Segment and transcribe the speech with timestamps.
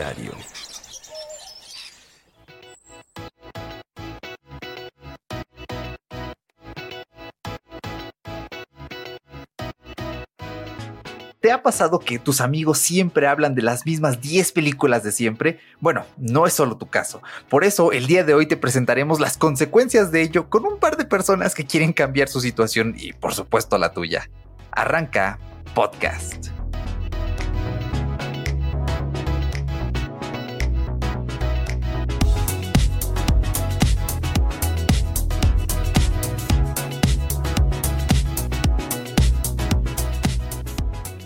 [0.00, 0.32] Aviario.
[11.40, 15.58] ¿Te ha pasado que tus amigos siempre hablan de las mismas 10 películas de siempre?
[15.80, 17.22] Bueno, no es solo tu caso.
[17.48, 20.98] Por eso, el día de hoy te presentaremos las consecuencias de ello con un par
[20.98, 24.28] de personas que quieren cambiar su situación y, por supuesto, la tuya.
[24.70, 25.38] Arranca
[25.74, 26.59] Podcast.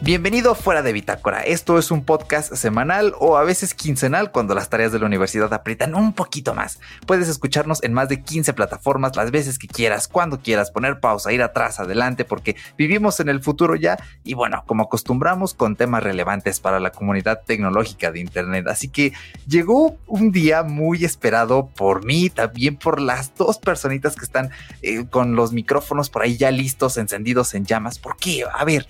[0.04, 1.40] Bienvenido a Fuera de Bitácora.
[1.44, 5.54] Esto es un podcast semanal o a veces quincenal cuando las tareas de la universidad
[5.54, 6.78] aprietan un poquito más.
[7.06, 11.32] Puedes escucharnos en más de 15 plataformas las veces que quieras, cuando quieras, poner pausa,
[11.32, 16.02] ir atrás, adelante, porque vivimos en el futuro ya y bueno, como acostumbramos con temas
[16.02, 18.66] relevantes para la comunidad tecnológica de Internet.
[18.68, 19.14] Así que
[19.48, 24.50] llegó un día muy esperado por mí, también por las dos personitas que están
[24.82, 27.98] eh, con los micrófonos por ahí ya listos, encendidos en llamas.
[27.98, 28.44] ¿Por qué?
[28.52, 28.86] A ver.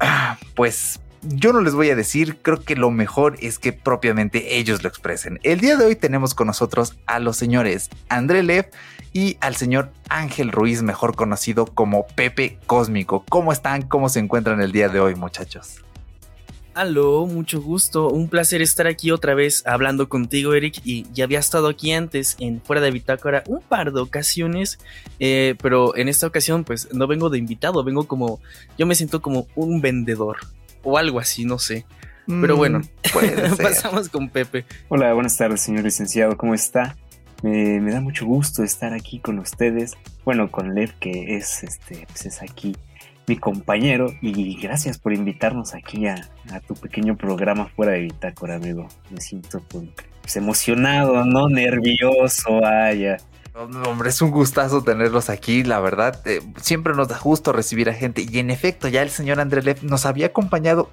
[0.54, 4.82] Pues yo no les voy a decir, creo que lo mejor es que propiamente ellos
[4.82, 5.38] lo expresen.
[5.42, 8.70] El día de hoy tenemos con nosotros a los señores André Lev
[9.12, 13.24] y al señor Ángel Ruiz, mejor conocido como Pepe Cósmico.
[13.28, 13.82] ¿Cómo están?
[13.82, 15.84] ¿Cómo se encuentran el día de hoy, muchachos?
[16.80, 20.80] Aló, mucho gusto, un placer estar aquí otra vez hablando contigo, Eric.
[20.82, 24.78] Y ya había estado aquí antes en Fuera de Bitácora un par de ocasiones,
[25.18, 28.40] eh, pero en esta ocasión, pues no vengo de invitado, vengo como.
[28.78, 30.38] Yo me siento como un vendedor
[30.82, 31.84] o algo así, no sé.
[32.26, 34.64] Pero bueno, mm, pasamos con Pepe.
[34.88, 36.96] Hola, buenas tardes, señor licenciado, ¿cómo está?
[37.42, 39.98] Me, me, da mucho gusto estar aquí con ustedes.
[40.24, 42.74] Bueno, con Lev, que es, este, pues es aquí
[43.30, 46.28] mi compañero, y gracias por invitarnos aquí a,
[46.66, 48.88] tu pequeño programa fuera de Bitácora, amigo.
[49.08, 51.48] Me siento pues, emocionado, ¿no?
[51.48, 53.18] Nervioso, vaya.
[53.54, 56.20] hombre, es un gustazo tenerlos aquí, la verdad.
[56.24, 58.26] Eh, siempre nos da gusto recibir a gente.
[58.28, 60.88] Y en efecto, ya el señor André nos había acompañado.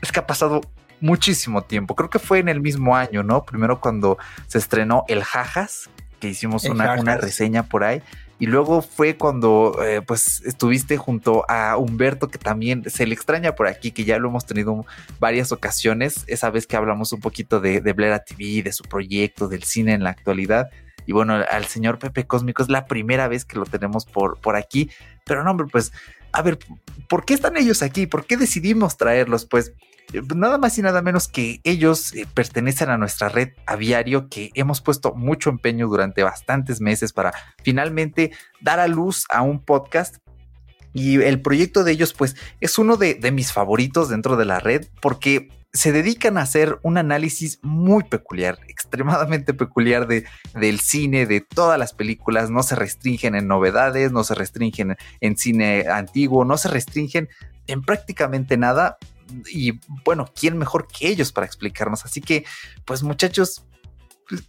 [0.00, 0.60] es que ha pasado
[1.00, 1.96] muchísimo tiempo.
[1.96, 3.44] Creo que fue en el mismo año, ¿no?
[3.44, 4.16] Primero cuando
[4.46, 8.00] se estrenó El Jajas, que hicimos una, una, reseña por ahí.
[8.40, 13.54] Y luego fue cuando eh, pues estuviste junto a Humberto, que también se le extraña
[13.54, 14.86] por aquí, que ya lo hemos tenido
[15.18, 16.24] varias ocasiones.
[16.26, 19.92] Esa vez que hablamos un poquito de, de Blair TV, de su proyecto, del cine
[19.92, 20.70] en la actualidad.
[21.04, 24.56] Y bueno, al señor Pepe Cósmico es la primera vez que lo tenemos por, por
[24.56, 24.90] aquí.
[25.26, 25.92] Pero no, hombre, pues,
[26.32, 26.58] a ver,
[27.10, 28.06] ¿por qué están ellos aquí?
[28.06, 29.44] ¿Por qué decidimos traerlos?
[29.44, 29.74] Pues
[30.34, 34.80] nada más y nada menos que ellos eh, pertenecen a nuestra red aviario que hemos
[34.80, 37.32] puesto mucho empeño durante bastantes meses para
[37.62, 40.16] finalmente dar a luz a un podcast
[40.92, 44.86] y el proyecto de ellos, pues, es uno de, mis favoritos dentro de la red
[45.00, 51.40] porque se dedican a hacer un análisis muy peculiar, extremadamente peculiar de, del cine, de
[51.40, 52.50] todas las películas.
[52.50, 57.28] No se restringen en novedades, no se restringen en cine antiguo, no se restringen
[57.70, 58.98] en prácticamente nada
[59.50, 62.04] y bueno, ¿quién mejor que ellos para explicarnos?
[62.04, 62.44] Así que,
[62.84, 63.64] pues muchachos,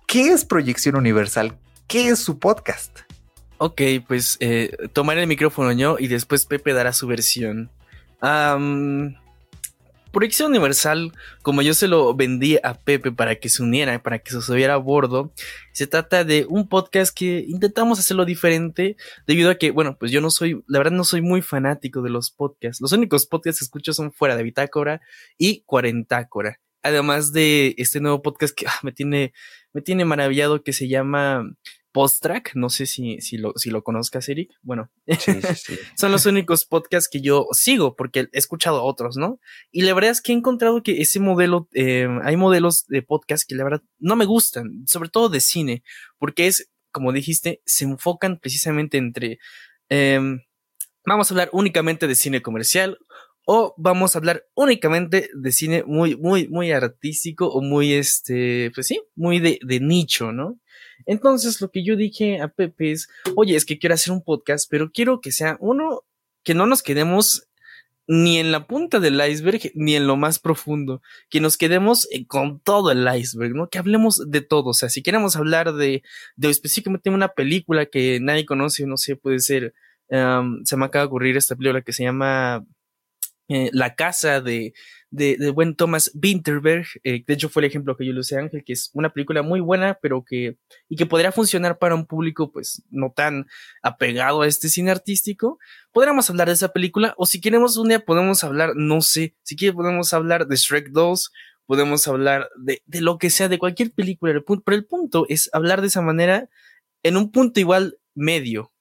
[0.08, 1.58] ¿qué es Proyección Universal?
[1.88, 3.00] ¿Qué es su podcast?
[3.58, 7.70] Ok, pues eh, tomaré el micrófono yo y después Pepe dará su versión.
[10.12, 14.32] Proyección Universal, como yo se lo vendí a Pepe para que se uniera, para que
[14.32, 15.32] se subiera a bordo,
[15.72, 20.20] se trata de un podcast que intentamos hacerlo diferente debido a que, bueno, pues yo
[20.20, 22.82] no soy, la verdad no soy muy fanático de los podcasts.
[22.82, 25.02] Los únicos podcasts que escucho son fuera de Bitácora
[25.38, 26.60] y Cuarentácora.
[26.84, 29.34] Además de este nuevo podcast que ah, me tiene,
[29.72, 31.46] me tiene maravillado que se llama
[31.92, 34.52] Post-Track, no sé si, si, lo, si lo conozcas, Eric.
[34.62, 34.90] Bueno,
[35.98, 39.40] son los únicos podcasts que yo sigo porque he escuchado otros, ¿no?
[39.72, 43.48] Y la verdad es que he encontrado que ese modelo, eh, hay modelos de podcast
[43.48, 45.84] que la verdad no me gustan, sobre todo de cine,
[46.18, 49.40] porque es, como dijiste, se enfocan precisamente entre,
[49.90, 50.40] em,
[51.06, 52.98] vamos a hablar únicamente de cine comercial
[53.46, 58.88] o vamos a hablar únicamente de cine muy, muy, muy artístico o muy, este, pues
[58.88, 60.61] sí, muy de, de nicho, ¿no?
[61.06, 64.68] Entonces lo que yo dije a Pepe es, oye, es que quiero hacer un podcast,
[64.70, 66.04] pero quiero que sea uno
[66.44, 67.48] que no nos quedemos
[68.08, 72.26] ni en la punta del iceberg ni en lo más profundo, que nos quedemos eh,
[72.26, 73.70] con todo el iceberg, ¿no?
[73.70, 76.04] Que hablemos de todo, o sea, si queremos hablar de,
[76.36, 79.74] de específicamente una película que nadie conoce, no sé, puede ser,
[80.10, 82.66] se me acaba de ocurrir esta película que se llama
[83.48, 84.74] eh, La Casa de
[85.12, 86.88] de, buen Thomas Winterberg.
[87.04, 89.44] Eh, de hecho, fue el ejemplo que yo le usé Ángel, que es una película
[89.44, 90.58] muy buena, pero que,
[90.90, 93.46] y que podría funcionar para un público, pues, no tan
[93.84, 95.60] apegado a este cine artístico.
[95.92, 99.56] Podríamos hablar de esa película, o si queremos un día podemos hablar, no sé, si
[99.56, 101.32] quieren podemos hablar de Shrek 2,
[101.66, 104.34] podemos hablar de, de lo que sea, de cualquier película,
[104.66, 106.50] pero el punto es hablar de esa manera
[107.04, 108.72] en un punto igual medio.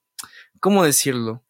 [0.61, 1.45] ¿Cómo decirlo?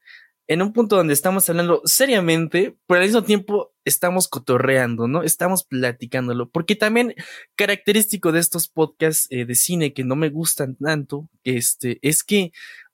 [0.46, 5.22] En un punto donde estamos hablando seriamente, pero al mismo tiempo estamos cotorreando, ¿no?
[5.22, 6.48] Estamos platicándolo.
[6.48, 7.14] Porque también
[7.56, 12.52] característico de estos podcasts eh, de cine que no me gustan tanto, este, es que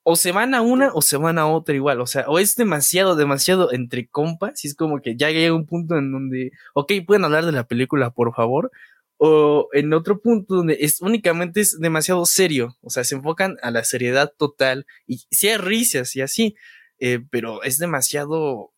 [0.09, 2.01] o se van a una o se van a otra igual.
[2.01, 4.65] O sea, o es demasiado, demasiado entre compas.
[4.65, 7.67] Y es como que ya llega un punto en donde, ok, pueden hablar de la
[7.67, 8.71] película, por favor.
[9.19, 12.77] O en otro punto donde es únicamente es demasiado serio.
[12.83, 14.87] O sea, se enfocan a la seriedad total.
[15.09, 16.57] Y si hay risas y así.
[16.99, 18.73] Eh, pero es demasiado,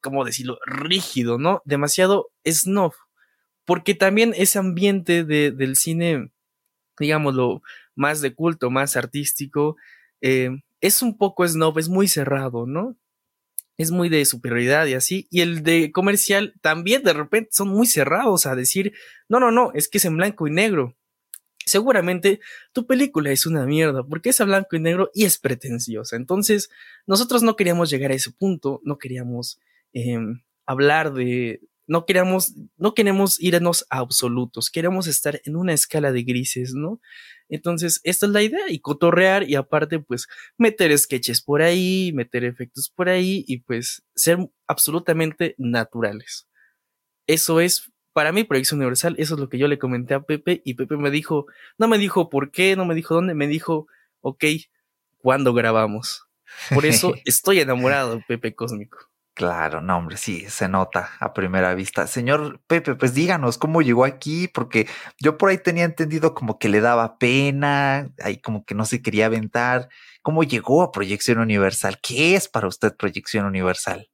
[0.00, 0.58] ¿cómo decirlo?
[0.66, 1.62] Rígido, ¿no?
[1.64, 2.92] Demasiado snob.
[3.64, 6.32] Porque también ese ambiente de, del cine,
[6.98, 7.62] digámoslo,
[7.94, 9.76] más de culto, más artístico,
[10.20, 10.50] eh,
[10.80, 12.96] es un poco snob, es muy cerrado, ¿no?
[13.76, 15.26] Es muy de superioridad y así.
[15.30, 18.92] Y el de comercial también de repente son muy cerrados a decir,
[19.28, 20.96] no, no, no, es que es en blanco y negro.
[21.64, 22.40] Seguramente
[22.72, 26.16] tu película es una mierda porque es a blanco y negro y es pretenciosa.
[26.16, 26.70] Entonces,
[27.06, 29.60] nosotros no queríamos llegar a ese punto, no queríamos
[29.92, 31.60] em, hablar de,
[31.90, 37.00] no queremos, no queremos irnos a absolutos, queremos estar en una escala de grises, ¿no?
[37.48, 42.44] Entonces, esta es la idea, y cotorrear, y aparte, pues, meter sketches por ahí, meter
[42.44, 44.38] efectos por ahí, y pues, ser
[44.68, 46.46] absolutamente naturales.
[47.26, 50.62] Eso es, para mí, Proyección Universal, eso es lo que yo le comenté a Pepe,
[50.64, 51.46] y Pepe me dijo,
[51.76, 53.88] no me dijo por qué, no me dijo dónde, me dijo,
[54.20, 54.44] ok,
[55.18, 56.28] ¿cuándo grabamos?
[56.72, 59.09] Por eso estoy enamorado, Pepe Cósmico.
[59.40, 62.06] Claro, no, hombre, sí, se nota a primera vista.
[62.06, 64.86] Señor Pepe, pues díganos cómo llegó aquí, porque
[65.18, 69.00] yo por ahí tenía entendido como que le daba pena, ahí como que no se
[69.00, 69.88] quería aventar.
[70.20, 71.96] ¿Cómo llegó a Proyección Universal?
[72.02, 74.08] ¿Qué es para usted Proyección Universal?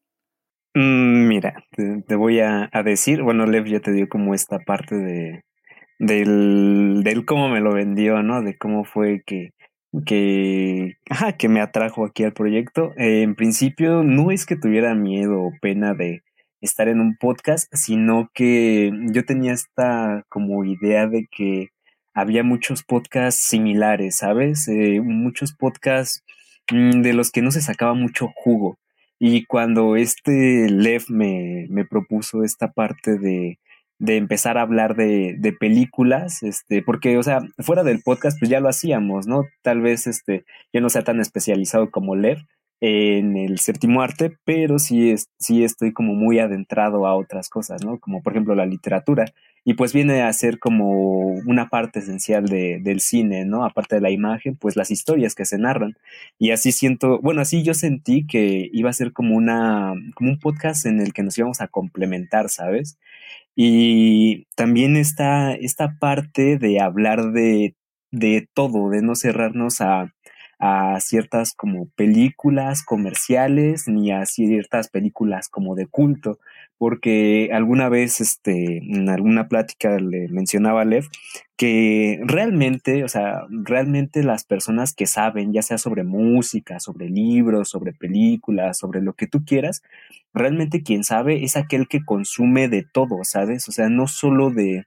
[0.75, 5.43] Mm, mira, te, voy a, decir, bueno, Lev ya te dio como esta parte de
[5.99, 8.43] del, del cómo me lo vendió, ¿no?
[8.43, 9.51] De cómo fue que
[10.05, 10.99] que,
[11.39, 12.93] que me atrajo aquí al proyecto.
[12.97, 16.23] Eh, en principio no es que tuviera miedo o pena de
[16.61, 21.71] estar en un podcast, sino que yo tenía esta como idea de que
[22.15, 24.67] había muchos podcasts similares, ¿sabes?
[24.69, 26.25] Eh, muchos podcasts
[26.71, 28.79] mm, de los que no se sacaba mucho jugo.
[29.19, 33.59] Y cuando este Lev me, me propuso esta parte de,
[33.99, 38.51] de empezar a hablar de, de, películas, este, porque, o sea, fuera del podcast, pues
[38.51, 39.45] ya lo hacíamos, ¿no?
[39.63, 42.39] Tal vez este, yo no sea tan especializado como Lev
[42.81, 47.85] en el séptimo arte, pero sí, es, sí estoy como muy adentrado a otras cosas,
[47.85, 47.99] ¿no?
[47.99, 49.27] Como por ejemplo la literatura.
[49.69, 53.65] Y pues viene a ser como una parte esencial de, del cine, ¿no?
[53.65, 55.97] Aparte de la imagen, pues las historias que se narran.
[56.39, 60.39] Y así siento, bueno, así yo sentí que iba a ser como una, como un
[60.39, 62.97] podcast en el que nos íbamos a complementar, ¿sabes?
[63.57, 67.75] Y también está esta parte de hablar de,
[68.13, 70.15] de todo, de no cerrarnos a,
[70.59, 76.39] a ciertas como películas comerciales ni a ciertas películas como de culto,
[76.79, 81.07] porque alguna vez este, en alguna plática le mencionaba a Lev
[81.57, 87.71] que realmente, o sea, realmente las personas que saben, ya sea sobre música, sobre libros,
[87.71, 89.83] sobre películas, sobre lo que tú quieras,
[90.35, 93.69] realmente quien sabe es aquel que consume de todo, ¿sabes?
[93.69, 94.85] O sea, no solo de,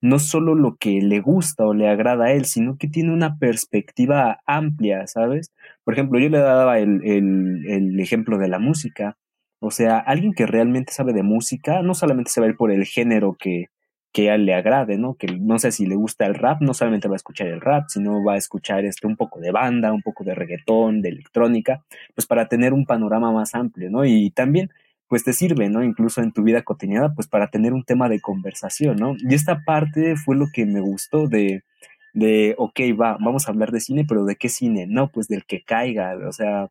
[0.00, 3.38] no solo lo que le gusta o le agrada a él, sino que tiene una
[3.38, 5.52] perspectiva amplia, ¿sabes?
[5.84, 9.16] Por ejemplo, yo le daba el, el, el ejemplo de la música.
[9.60, 12.70] O sea, alguien que realmente sabe de música no solamente se va a ir por
[12.70, 13.66] el género que,
[14.12, 15.14] que él le agrade, ¿no?
[15.14, 17.88] Que no sé si le gusta el rap, no solamente va a escuchar el rap,
[17.88, 21.84] sino va a escuchar este un poco de banda, un poco de reggaetón, de electrónica,
[22.14, 24.04] pues para tener un panorama más amplio, ¿no?
[24.04, 24.70] Y también
[25.08, 25.82] pues te sirve, ¿no?
[25.82, 29.14] Incluso en tu vida cotidiana, pues para tener un tema de conversación, ¿no?
[29.18, 31.64] Y esta parte fue lo que me gustó de,
[32.12, 34.86] de, ok, va, vamos a hablar de cine, pero ¿de qué cine?
[34.86, 36.68] No, pues del que caiga, o sea,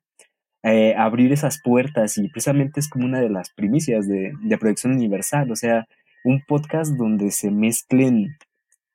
[0.63, 4.93] eh, abrir esas puertas y precisamente es como una de las primicias de, de Proyección
[4.93, 5.87] Universal, o sea,
[6.23, 8.37] un podcast donde se mezclen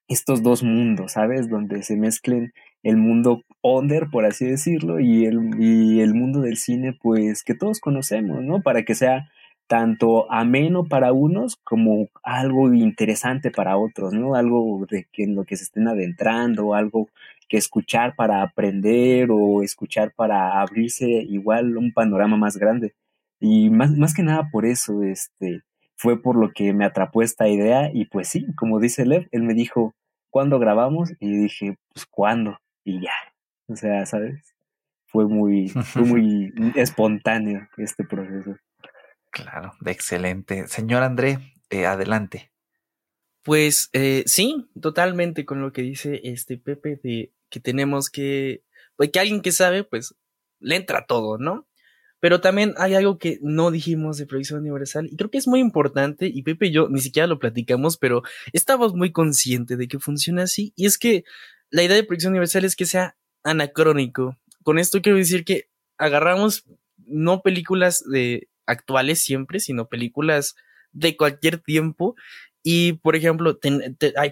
[0.09, 1.49] estos dos mundos, ¿sabes?
[1.49, 2.53] Donde se mezclen
[2.83, 7.55] el mundo under, por así decirlo, y el, y el mundo del cine, pues que
[7.55, 8.61] todos conocemos, ¿no?
[8.63, 9.31] Para que sea
[9.69, 14.35] tanto ameno para unos como algo interesante para otros, ¿no?
[14.35, 17.09] Algo de que en lo que se estén adentrando, algo
[17.53, 22.95] que escuchar para aprender o escuchar para abrirse igual un panorama más grande.
[23.41, 25.61] Y más, más que nada por eso, este,
[25.95, 29.43] fue por lo que me atrapó esta idea y pues sí, como dice Lev, él
[29.43, 29.95] me dijo,
[30.31, 31.13] ¿cuándo grabamos?
[31.21, 32.57] Y dije, pues ¿cuándo?
[32.85, 33.13] y ya.
[33.67, 34.55] O sea, ¿sabes?
[35.05, 38.57] Fue muy, fue muy espontáneo este proceso.
[39.31, 40.69] Claro, de excelente.
[40.69, 42.51] Señor André, eh, adelante.
[43.43, 48.65] Pues eh, sí, totalmente con lo que dice este Pepe de que tenemos que,
[48.97, 50.15] pues que alguien que sabe, pues
[50.59, 51.69] le entra todo, ¿no?
[52.19, 55.61] Pero también hay algo que no dijimos de proyección universal y creo que es muy
[55.61, 59.99] importante y Pepe y yo ni siquiera lo platicamos, pero estamos muy conscientes de que
[59.99, 61.25] funciona así y es que
[61.71, 64.39] la idea de proyección universal es que sea anacrónico.
[64.63, 65.69] Con esto quiero decir que
[65.99, 66.65] agarramos
[66.97, 70.55] no películas de actuales siempre, sino películas
[70.93, 72.15] de cualquier tiempo
[72.63, 73.59] y por ejemplo,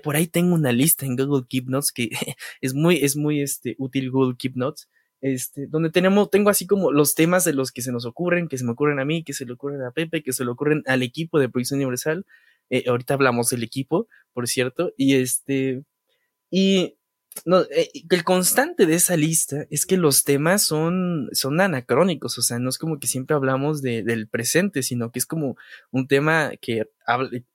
[0.03, 2.11] por ahí tengo una lista en Google Keep Notes que
[2.61, 4.89] es muy, es muy este, útil Google Keep Notes,
[5.21, 8.59] este, donde tenemos, tengo así como los temas de los que se nos ocurren, que
[8.59, 10.83] se me ocurren a mí, que se le ocurren a Pepe, que se le ocurren
[10.87, 12.25] al equipo de Proyección Universal.
[12.71, 15.83] Eh, ahorita hablamos del equipo, por cierto, y este,
[16.51, 16.97] y
[17.71, 22.59] eh, el constante de esa lista es que los temas son, son anacrónicos, o sea,
[22.59, 25.57] no es como que siempre hablamos de, del presente, sino que es como
[25.91, 26.85] un tema que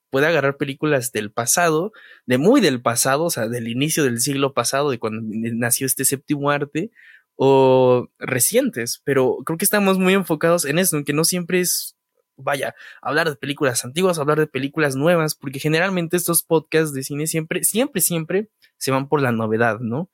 [0.10, 1.92] puede agarrar películas del pasado,
[2.26, 6.06] de muy del pasado, o sea, del inicio del siglo pasado, de cuando nació este
[6.06, 6.92] séptimo arte,
[7.36, 11.98] o recientes, pero creo que estamos muy enfocados en eso, en que no siempre es,
[12.38, 17.28] vaya, hablar de películas antiguas, hablar de películas nuevas, porque generalmente estos podcasts de cine
[17.28, 20.10] siempre, siempre, siempre se van por la novedad, ¿no?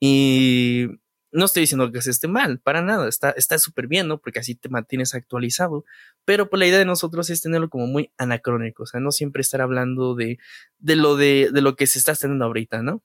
[0.00, 0.88] Y
[1.32, 4.18] no estoy diciendo que se esté mal, para nada, está súper bien, ¿no?
[4.18, 5.84] Porque así te mantienes actualizado,
[6.24, 9.40] pero pues la idea de nosotros es tenerlo como muy anacrónico, o sea, no siempre
[9.40, 10.38] estar hablando de,
[10.78, 13.02] de lo de, de lo que se está haciendo ahorita, ¿no?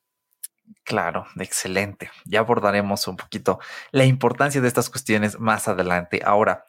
[0.84, 2.12] Claro, excelente.
[2.26, 3.60] Ya abordaremos un poquito
[3.92, 6.22] la importancia de estas cuestiones más adelante.
[6.24, 6.66] Ahora,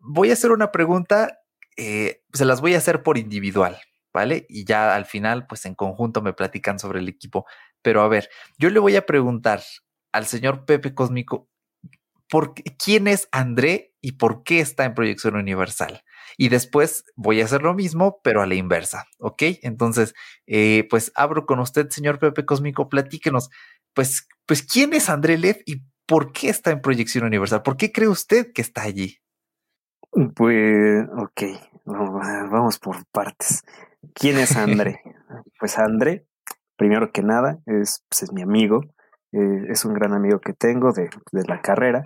[0.00, 1.40] voy a hacer una pregunta,
[1.76, 3.78] eh, se las voy a hacer por individual,
[4.12, 4.46] ¿vale?
[4.48, 7.46] Y ya al final, pues en conjunto me platican sobre el equipo.
[7.82, 9.62] Pero a ver, yo le voy a preguntar
[10.12, 11.48] al señor Pepe Cósmico,
[12.28, 16.02] ¿por ¿quién es André y por qué está en Proyección Universal?
[16.38, 19.42] Y después voy a hacer lo mismo, pero a la inversa, ¿ok?
[19.62, 20.14] Entonces,
[20.46, 23.50] eh, pues abro con usted, señor Pepe Cósmico, platíquenos,
[23.94, 27.62] pues, pues, ¿quién es André Lev y por qué está en Proyección Universal?
[27.62, 29.18] ¿Por qué cree usted que está allí?
[30.10, 31.42] Pues, ok,
[31.84, 33.62] vamos por partes.
[34.14, 35.00] ¿Quién es André?
[35.58, 36.26] pues André,
[36.76, 38.82] primero que nada, es, pues, es mi amigo,
[39.32, 41.10] eh, es un gran amigo que tengo de,
[41.46, 42.04] la carrera.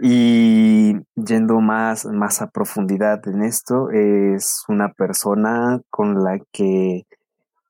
[0.00, 7.06] Y yendo más, más a profundidad en esto, es una persona con la que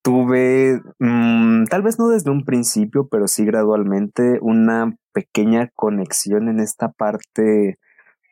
[0.03, 6.61] tuve, mm, tal vez no desde un principio, pero sí gradualmente, una pequeña conexión en
[6.61, 7.79] esta parte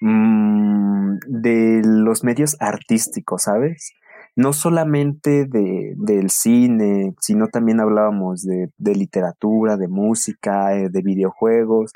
[0.00, 3.92] mm, de los medios artísticos, ¿sabes?
[4.36, 11.02] No solamente de, del cine, sino también hablábamos de, de literatura, de música, eh, de
[11.02, 11.92] videojuegos,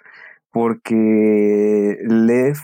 [0.50, 2.59] porque Lev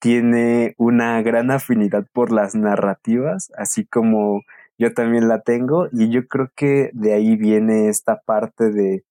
[0.00, 4.42] tiene una gran afinidad por las narrativas, así como
[4.78, 9.04] yo también la tengo, y yo creo que de ahí viene esta parte de,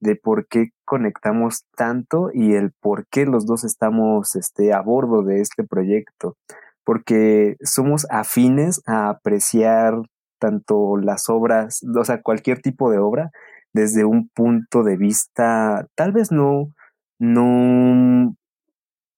[0.00, 5.22] de por qué conectamos tanto y el por qué los dos estamos este, a bordo
[5.22, 6.36] de este proyecto
[6.86, 9.94] porque somos afines a apreciar
[10.38, 13.32] tanto las obras, o sea, cualquier tipo de obra,
[13.74, 16.72] desde un punto de vista, tal vez no,
[17.18, 18.36] no,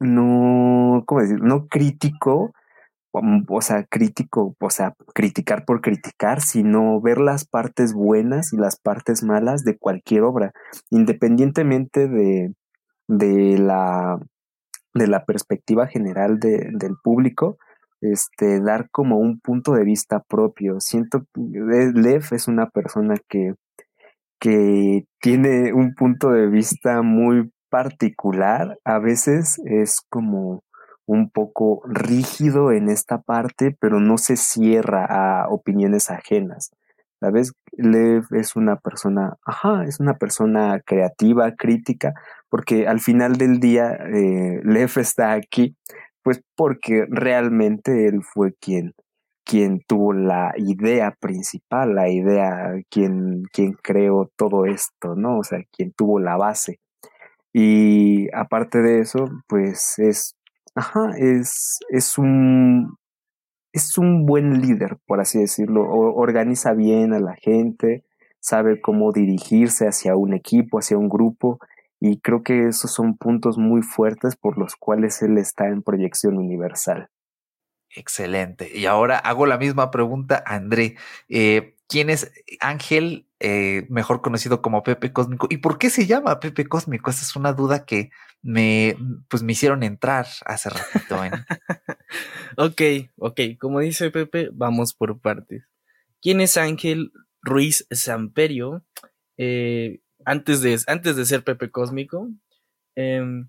[0.00, 1.42] no, ¿cómo decir?
[1.42, 2.52] No crítico,
[3.12, 8.80] o sea, crítico, o sea, criticar por criticar, sino ver las partes buenas y las
[8.80, 10.52] partes malas de cualquier obra,
[10.88, 12.54] independientemente de,
[13.08, 14.18] de la
[14.98, 17.56] de la perspectiva general de, del público,
[18.00, 20.80] este, dar como un punto de vista propio.
[20.80, 23.54] Siento que Lev es una persona que,
[24.40, 30.62] que tiene un punto de vista muy particular, a veces es como
[31.06, 36.70] un poco rígido en esta parte, pero no se cierra a opiniones ajenas.
[37.20, 37.52] ¿Sabes?
[37.72, 42.14] Lev es una persona, ajá, es una persona creativa, crítica,
[42.48, 45.76] porque al final del día eh, Lev está aquí,
[46.22, 48.94] pues porque realmente él fue quien,
[49.48, 53.44] quien tuvo la idea principal, la idea, quien,
[53.82, 55.38] creó todo esto, ¿no?
[55.38, 56.80] O sea, quien tuvo la base.
[57.52, 60.36] Y aparte de eso, pues es,
[60.74, 62.96] ajá, es, es un,
[63.78, 65.82] es un buen líder, por así decirlo.
[65.88, 68.04] organiza bien a la gente,
[68.40, 71.58] sabe cómo dirigirse hacia un equipo, hacia un grupo.
[72.00, 76.36] Y creo que esos son puntos muy fuertes por los cuales él está en proyección
[76.36, 77.08] universal.
[77.90, 78.70] Excelente.
[78.76, 80.96] Y ahora hago la misma pregunta a André.
[81.28, 82.30] Eh, ¿Quién es
[82.60, 85.46] Ángel, eh, mejor conocido como Pepe Cósmico?
[85.50, 87.10] ¿Y por qué se llama Pepe Cósmico?
[87.10, 88.10] Esa es una duda que
[88.42, 88.96] me,
[89.28, 91.24] pues me hicieron entrar hace ratito.
[91.24, 91.32] En...
[92.56, 92.82] ok,
[93.16, 93.40] ok.
[93.58, 95.64] Como dice Pepe, vamos por partes.
[96.20, 97.12] ¿Quién es Ángel?
[97.42, 98.84] Ruiz Samperio,
[99.36, 102.30] eh, antes, de, antes de ser Pepe Cósmico.
[102.94, 103.48] Em,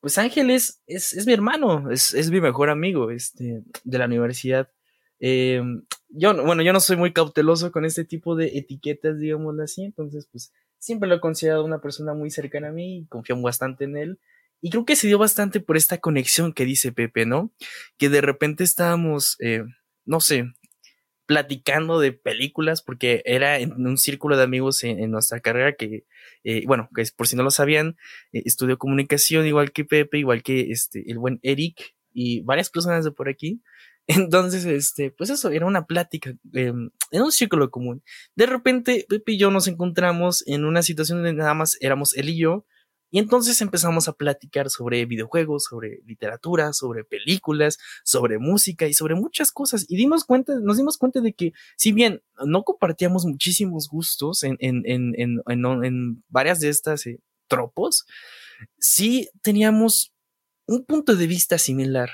[0.00, 4.70] pues Ángel es, es, mi hermano, es, es, mi mejor amigo este, de la universidad.
[5.18, 9.84] Em, yo, bueno, yo no soy muy cauteloso con este tipo de etiquetas, digámoslo así,
[9.84, 13.84] entonces pues siempre lo he considerado una persona muy cercana a mí y confío bastante
[13.84, 14.18] en él.
[14.60, 17.52] Y creo que se dio bastante por esta conexión que dice Pepe, ¿no?
[17.96, 19.64] Que de repente estábamos, eh,
[20.04, 20.52] no sé,
[21.30, 26.04] platicando de películas, porque era en un círculo de amigos en, nuestra carrera que,
[26.42, 27.96] eh, bueno, que por si no lo sabían,
[28.32, 33.04] eh, estudió comunicación igual que Pepe, igual que este, el buen Eric y varias personas
[33.04, 33.62] de por aquí.
[34.08, 38.02] Entonces, este, pues eso, era una plática em, en un círculo común.
[38.34, 42.30] De repente, Pepe y yo nos encontramos en una situación donde nada más éramos él
[42.30, 42.66] y yo,
[43.10, 49.14] y entonces empezamos a platicar sobre videojuegos, sobre literatura, sobre películas, sobre música y sobre
[49.14, 49.86] muchas cosas.
[49.88, 54.56] Y dimos cuenta, nos dimos cuenta de que, si bien no compartíamos muchísimos gustos en,
[54.60, 58.06] en, en, en, en varias de estas eh, tropos,
[58.78, 60.12] sí teníamos
[60.66, 62.10] un punto de vista similar.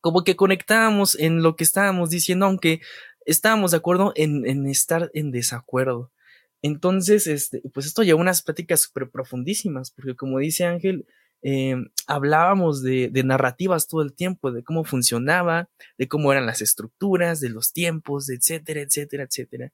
[0.00, 2.80] Como que conectábamos en lo que estábamos diciendo, aunque
[3.26, 6.12] estábamos de acuerdo en, en estar en desacuerdo.
[6.62, 11.06] Entonces, este, pues esto lleva unas pláticas súper profundísimas, porque como dice Ángel,
[11.42, 11.74] eh,
[12.06, 17.40] hablábamos de, de, narrativas todo el tiempo, de cómo funcionaba, de cómo eran las estructuras,
[17.40, 19.72] de los tiempos, etcétera, etcétera, etcétera.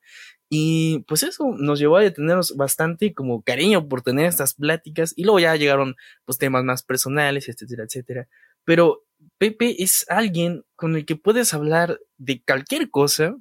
[0.49, 5.25] Y pues eso nos llevó a detenernos bastante como cariño por tener estas pláticas y
[5.25, 8.29] luego ya llegaron pues temas más personales, etcétera, etcétera.
[8.65, 9.03] Pero
[9.39, 13.37] Pepe es alguien con el que puedes hablar de cualquier cosa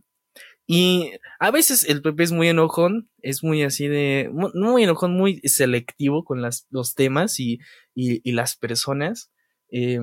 [0.67, 5.39] y a veces el Pepe es muy enojón, es muy así de, muy enojón, muy
[5.41, 7.60] selectivo con las, los temas y,
[7.93, 9.31] y, las personas.
[9.69, 10.00] Eh,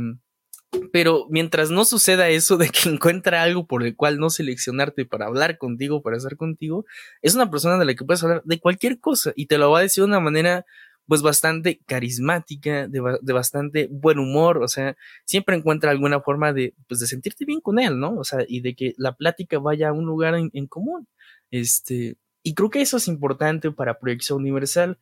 [0.92, 5.26] pero mientras no suceda eso de que encuentra algo por el cual no seleccionarte para
[5.26, 6.84] hablar contigo, para estar contigo,
[7.22, 9.80] es una persona de la que puedes hablar de cualquier cosa y te lo va
[9.80, 10.64] a decir de una manera
[11.06, 16.74] pues bastante carismática, de, de, bastante buen humor, o sea, siempre encuentra alguna forma de,
[16.88, 18.16] pues de sentirte bien con él, ¿no?
[18.16, 21.08] O sea, y de que la plática vaya a un lugar en, común.
[21.50, 24.98] Este, y creo que eso es importante para Proyección Universal,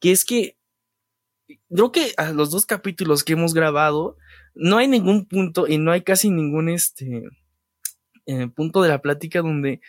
[0.00, 0.56] que es que
[1.70, 4.16] creo que a los dos capítulos que hemos grabado,
[4.54, 7.22] no hay ningún punto y no hay casi ningún este
[8.26, 9.80] eh, punto de la plática donde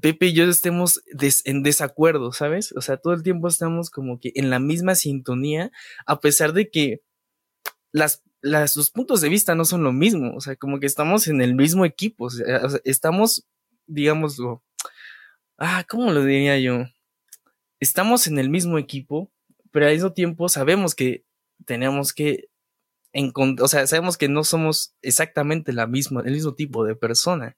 [0.00, 1.02] Pepe y yo estemos
[1.44, 2.72] en desacuerdo, ¿sabes?
[2.72, 5.70] O sea, todo el tiempo estamos como que en la misma sintonía,
[6.06, 7.02] a pesar de que
[7.92, 11.26] las, las, los puntos de vista no son lo mismo, o sea, como que estamos
[11.28, 13.46] en el mismo equipo, o sea, estamos,
[13.86, 14.62] digámoslo,
[15.58, 16.84] ah, ¿cómo lo diría yo?
[17.80, 19.30] Estamos en el mismo equipo,
[19.70, 21.24] pero al mismo tiempo sabemos que
[21.64, 22.48] tenemos que
[23.58, 27.56] o sea, sabemos que no somos exactamente la misma, el mismo tipo de persona.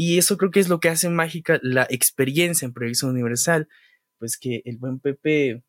[0.00, 3.68] Y eso creo que es lo que hace mágica la experiencia en Proyección Universal,
[4.18, 5.64] pues que el buen Pepe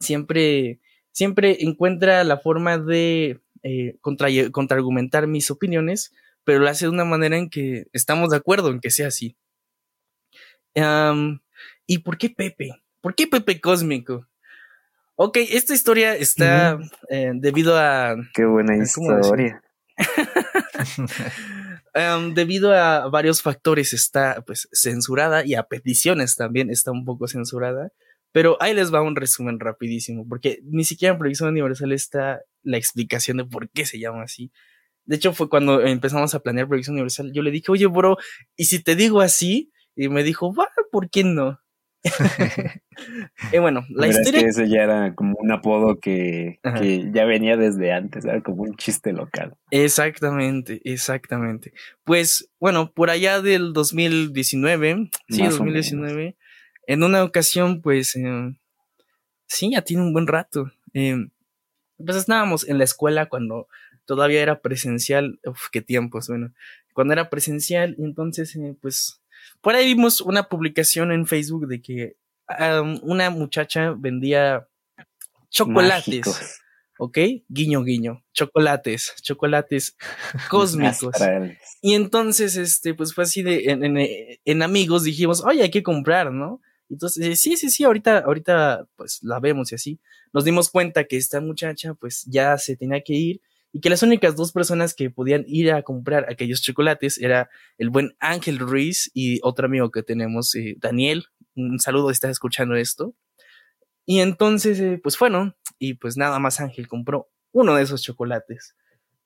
[0.00, 0.80] siempre,
[1.12, 7.04] siempre encuentra la forma de eh, contra, contraargumentar mis opiniones, pero lo hace de una
[7.04, 9.36] manera en que estamos de acuerdo en que sea así.
[11.86, 12.82] ¿Y por qué Pepe?
[13.00, 14.26] ¿Por qué Pepe Cósmico?
[15.14, 18.16] Ok, esta historia está eh, debido a...
[18.34, 19.62] Qué buena historia.
[21.94, 27.28] Em, debido a varios factores está pues censurada y a peticiones también está un poco
[27.28, 27.92] censurada.
[28.32, 32.78] Pero ahí les va un resumen rapidísimo, porque ni siquiera en Proyección Universal está la
[32.78, 34.50] explicación de por qué se llama así.
[35.04, 37.32] De hecho, fue cuando empezamos a planear Proyección Universal.
[37.34, 38.16] Yo le dije, oye, bro,
[38.56, 39.72] ¿y si te digo así?
[39.96, 41.60] Y me dijo, va, ¿por qué no?
[43.52, 44.40] Y bueno, la historia.
[44.40, 48.40] Es que ese ya era como un apodo que, que ya venía desde antes, era
[48.42, 49.54] como un chiste local.
[49.70, 51.72] Exactamente, exactamente.
[52.04, 56.36] Pues bueno, por allá del 2019, sí, 2019,
[56.86, 58.56] en una ocasión, pues eh,
[59.46, 60.72] sí, ya tiene un buen rato.
[60.94, 61.16] Eh,
[62.04, 63.68] pues estábamos en la escuela cuando
[64.04, 66.52] todavía era presencial, uf, qué tiempos, bueno,
[66.92, 69.21] cuando era presencial, entonces, eh, pues
[69.60, 72.16] por ahí vimos una publicación en Facebook de que
[73.02, 74.68] una muchacha vendía
[75.50, 76.58] chocolates.
[76.98, 77.18] ¿Ok?
[77.48, 78.22] Guiño, guiño.
[78.32, 79.96] Chocolates, chocolates
[80.50, 81.14] cósmicos.
[81.80, 83.96] y entonces, este, pues fue así de, en,
[84.44, 86.60] en, amigos dijimos, oye, hay que comprar, ¿no?
[86.88, 90.00] Entonces, sí, sí, sí, ahorita, ahorita, pues la vemos y así.
[90.32, 93.40] Nos dimos cuenta que esta muchacha, pues ya se tenía que ir
[93.72, 97.88] y que las únicas dos personas que podían ir a comprar aquellos chocolates era el
[97.88, 101.26] buen Ángel Ruiz y otro amigo que tenemos, eh, Daniel.
[101.54, 103.14] Un saludo si estás escuchando esto.
[104.04, 108.76] Y entonces, eh, pues bueno, y pues nada más Ángel compró uno de esos chocolates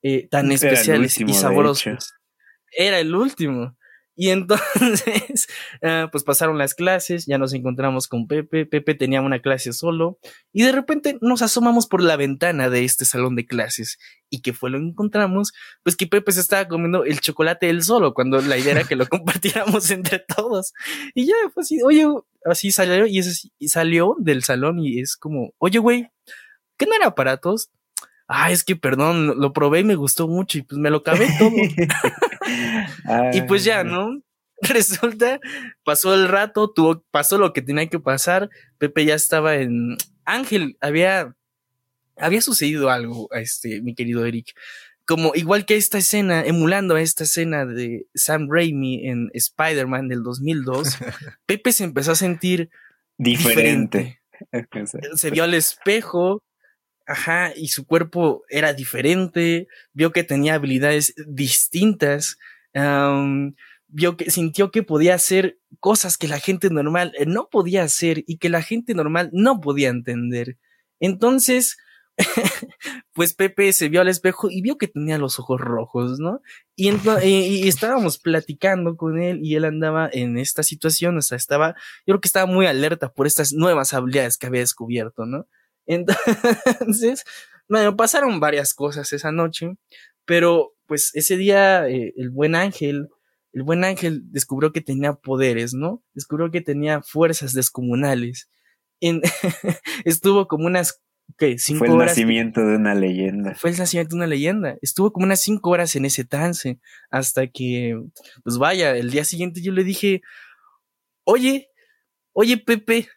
[0.02, 2.14] eh, tan especiales y sabrosos.
[2.70, 3.76] Era el último.
[4.18, 5.46] Y entonces,
[5.82, 10.18] ah, pues pasaron las clases, ya nos encontramos con Pepe, Pepe tenía una clase solo
[10.54, 13.98] y de repente nos asomamos por la ventana de este salón de clases
[14.30, 15.52] y que fue lo que encontramos,
[15.82, 18.96] pues que Pepe se estaba comiendo el chocolate él solo cuando la idea era que
[18.96, 20.72] lo compartiéramos entre todos.
[21.14, 22.06] Y ya, pues así, oye,
[22.46, 23.20] así salió y,
[23.58, 26.08] y salió del salón y es como, oye, güey,
[26.78, 27.70] ¿qué no era aparatos?
[28.28, 31.28] Ah, es que perdón, lo probé y me gustó mucho y pues me lo cabé
[31.38, 31.50] todo.
[33.32, 34.20] y pues ya, ¿no?
[34.62, 35.40] Resulta,
[35.84, 38.48] pasó el rato, tuvo, pasó lo que tenía que pasar.
[38.78, 41.34] Pepe ya estaba en Ángel, había,
[42.16, 44.54] había sucedido algo, este, mi querido Eric.
[45.04, 50.22] Como igual que esta escena, emulando a esta escena de Sam Raimi en Spider-Man del
[50.22, 50.98] 2002,
[51.46, 52.70] Pepe se empezó a sentir
[53.18, 54.20] diferente.
[55.14, 56.42] Se vio al espejo,
[57.06, 62.38] ajá, y su cuerpo era diferente, vio que tenía habilidades distintas,
[63.88, 68.24] vio que sintió que podía hacer cosas que la gente normal eh, no podía hacer
[68.26, 70.58] y que la gente normal no podía entender.
[71.00, 71.78] Entonces,
[73.12, 76.42] pues Pepe se vio al espejo y vio que tenía los ojos rojos, ¿no?
[76.76, 76.90] Y,
[77.24, 81.74] y, estábamos platicando con él y él andaba en esta situación, o sea, estaba,
[82.06, 85.46] yo creo que estaba muy alerta por estas nuevas habilidades que había descubierto, ¿no?
[85.86, 87.24] Entonces,
[87.68, 89.76] bueno, pasaron varias cosas esa noche,
[90.24, 93.08] pero pues ese día eh, el buen ángel,
[93.52, 96.02] el buen ángel descubrió que tenía poderes, ¿no?
[96.14, 98.50] Descubrió que tenía fuerzas descomunales.
[100.04, 101.02] estuvo como unas
[101.38, 101.58] ¿qué?
[101.58, 103.54] Cinco Fue el nacimiento de una leyenda.
[103.54, 104.76] Fue el nacimiento de una leyenda.
[104.80, 106.78] Estuvo como unas cinco horas en ese trance
[107.10, 108.00] hasta que,
[108.42, 110.22] pues vaya, el día siguiente yo le dije,
[111.24, 111.68] oye,
[112.32, 113.08] oye Pepe,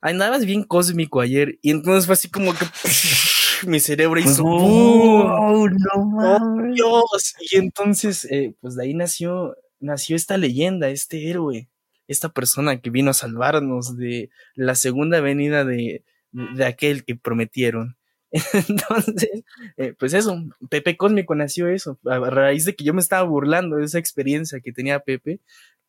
[0.00, 1.58] andabas bien cósmico ayer.
[1.62, 2.64] Y entonces fue así como que
[3.66, 7.34] mi cerebro hizo oh, no Dios.
[7.40, 11.68] Y entonces eh, pues de ahí nació nació esta leyenda este héroe
[12.06, 17.96] esta persona que vino a salvarnos de la segunda venida de, de aquel que prometieron.
[18.52, 19.44] Entonces
[19.76, 20.36] eh, pues eso
[20.68, 24.60] Pepe Cósmico nació eso a raíz de que yo me estaba burlando de esa experiencia
[24.60, 25.40] que tenía Pepe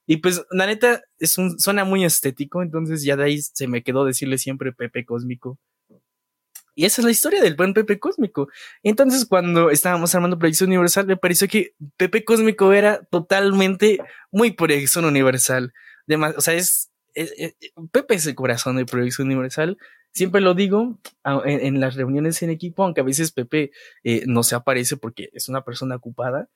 [0.07, 3.83] y pues, la neta, es un, suena muy estético, entonces ya de ahí se me
[3.83, 5.59] quedó decirle siempre Pepe Cósmico.
[6.73, 8.47] Y esa es la historia del buen Pepe Cósmico.
[8.81, 13.99] Entonces, cuando estábamos armando Proyección Universal, me pareció que Pepe Cósmico era totalmente
[14.31, 15.73] muy Proyección Universal.
[16.07, 16.91] o sea, es,
[17.91, 19.77] Pepe es el corazón de Proyección Universal.
[20.13, 20.99] Siempre lo digo
[21.45, 23.71] en, las reuniones en equipo, aunque a veces Pepe
[24.03, 26.49] eh, no se aparece porque es una persona ocupada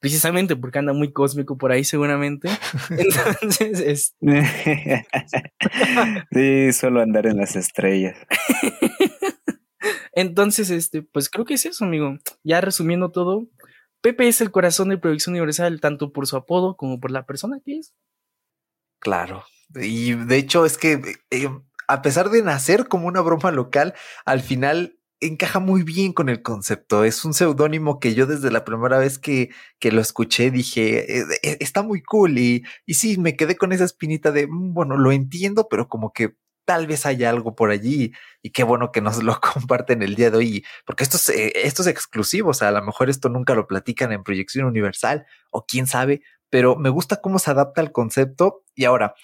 [0.00, 2.48] precisamente porque anda muy cósmico por ahí seguramente.
[2.90, 4.16] Entonces, es...
[6.32, 8.16] sí, solo andar en las estrellas.
[10.12, 12.18] Entonces, este, pues creo que es eso, amigo.
[12.42, 13.46] Ya resumiendo todo,
[14.00, 17.60] Pepe es el corazón de Producción Universal, tanto por su apodo como por la persona
[17.64, 17.94] que es.
[18.98, 19.44] Claro.
[19.74, 21.48] Y de hecho es que eh,
[21.86, 26.42] a pesar de nacer como una broma local, al final encaja muy bien con el
[26.42, 27.04] concepto.
[27.04, 31.24] Es un seudónimo que yo desde la primera vez que, que lo escuché dije, eh,
[31.42, 34.96] eh, está muy cool y, y sí, me quedé con esa espinita de, mm, bueno,
[34.96, 39.00] lo entiendo, pero como que tal vez haya algo por allí y qué bueno que
[39.00, 42.54] nos lo comparten el día de hoy, porque esto es, eh, esto es exclusivo, o
[42.54, 46.76] sea, a lo mejor esto nunca lo platican en proyección universal o quién sabe, pero
[46.76, 48.64] me gusta cómo se adapta al concepto.
[48.74, 49.14] Y ahora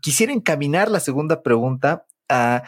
[0.00, 2.62] quisiera encaminar la segunda pregunta a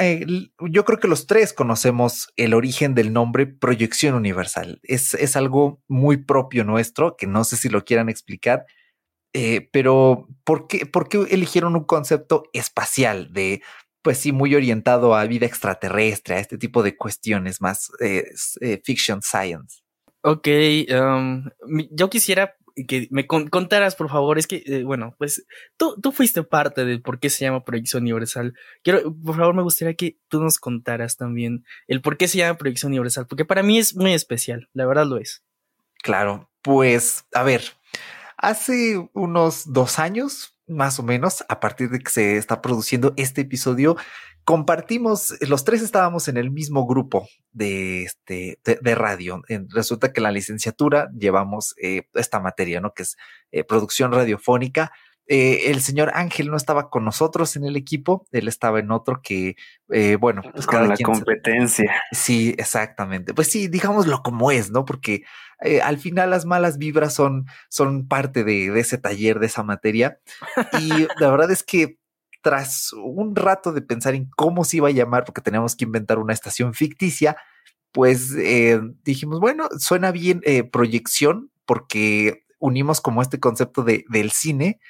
[0.00, 0.26] eh,
[0.60, 4.80] yo creo que los tres conocemos el origen del nombre proyección universal.
[4.82, 8.64] Es, es algo muy propio nuestro, que no sé si lo quieran explicar,
[9.34, 13.62] eh, pero ¿por qué, ¿por qué eligieron un concepto espacial de,
[14.02, 18.32] pues sí, muy orientado a vida extraterrestre, a este tipo de cuestiones más eh,
[18.84, 19.82] fiction science?
[20.24, 20.48] Ok,
[20.90, 21.48] um,
[21.90, 22.54] yo quisiera
[22.86, 26.98] que me contaras, por favor, es que, eh, bueno, pues tú, tú fuiste parte de
[26.98, 28.54] por qué se llama Proyección Universal.
[28.82, 32.58] Quiero, por favor, me gustaría que tú nos contaras también el por qué se llama
[32.58, 35.42] Proyección Universal, porque para mí es muy especial, la verdad lo es.
[36.02, 37.62] Claro, pues, a ver,
[38.36, 43.42] hace unos dos años, más o menos, a partir de que se está produciendo este
[43.42, 43.96] episodio,
[44.44, 49.42] compartimos, los tres estábamos en el mismo grupo de, este, de, radio.
[49.68, 52.92] Resulta que la licenciatura llevamos eh, esta materia, ¿no?
[52.92, 53.16] Que es
[53.52, 54.92] eh, producción radiofónica.
[55.26, 59.20] Eh, el señor Ángel no estaba con nosotros en el equipo, él estaba en otro
[59.22, 59.56] que,
[60.18, 61.94] bueno, pues con la competencia.
[62.12, 63.32] Sí, exactamente.
[63.32, 64.84] Pues sí, digámoslo como es, ¿no?
[64.84, 65.22] Porque
[65.82, 70.18] al final las malas vibras son, son parte de, de ese taller, de esa materia.
[70.80, 71.98] Y la verdad es que
[72.42, 76.18] tras un rato de pensar en cómo se iba a llamar, porque teníamos que inventar
[76.18, 77.36] una estación ficticia,
[77.92, 84.32] pues eh, dijimos, bueno, suena bien eh, proyección, porque unimos como este concepto de, del
[84.32, 84.80] cine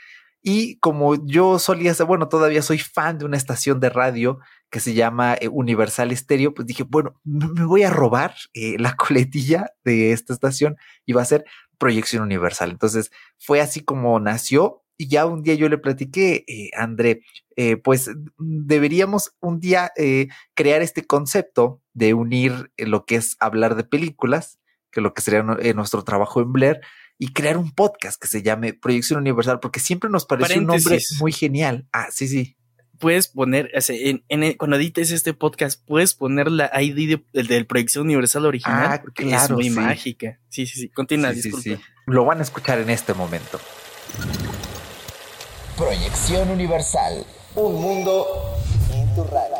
[0.43, 4.81] y como yo solía ser, bueno, todavía soy fan de una estación de radio que
[4.81, 9.71] se llama eh, Universal Stereo, pues dije, bueno, me voy a robar eh, la coletilla
[9.85, 10.77] de esta estación
[11.07, 11.45] y va a ser
[11.79, 12.71] Proyección Universal.
[12.71, 17.23] Entonces fue así como nació y ya un día yo le platiqué, eh, André,
[17.57, 19.91] eh, pues deberíamos un día
[20.55, 24.59] crear este concepto de unir lo que es hablar de películas,
[24.91, 26.81] que lo que sería nuestro trabajo en Blair,
[27.23, 30.99] y crear un podcast que se llame Proyección Universal, porque siempre nos pareció un nombre
[31.21, 31.87] muy genial.
[31.93, 32.57] Ah, sí, sí.
[32.99, 38.45] Puedes poner, en, cuando edites este podcast, puedes poner la ID de, de, Proyección Universal
[38.45, 40.41] original, ah, porque es muy mágica.
[40.49, 40.89] Sí, sí, sí.
[40.89, 43.61] Continúa, sí, Sí, Lo van a escuchar en este momento.
[45.77, 47.25] Proyección Universal.
[47.55, 48.27] Un mundo
[48.93, 49.59] en tu radio.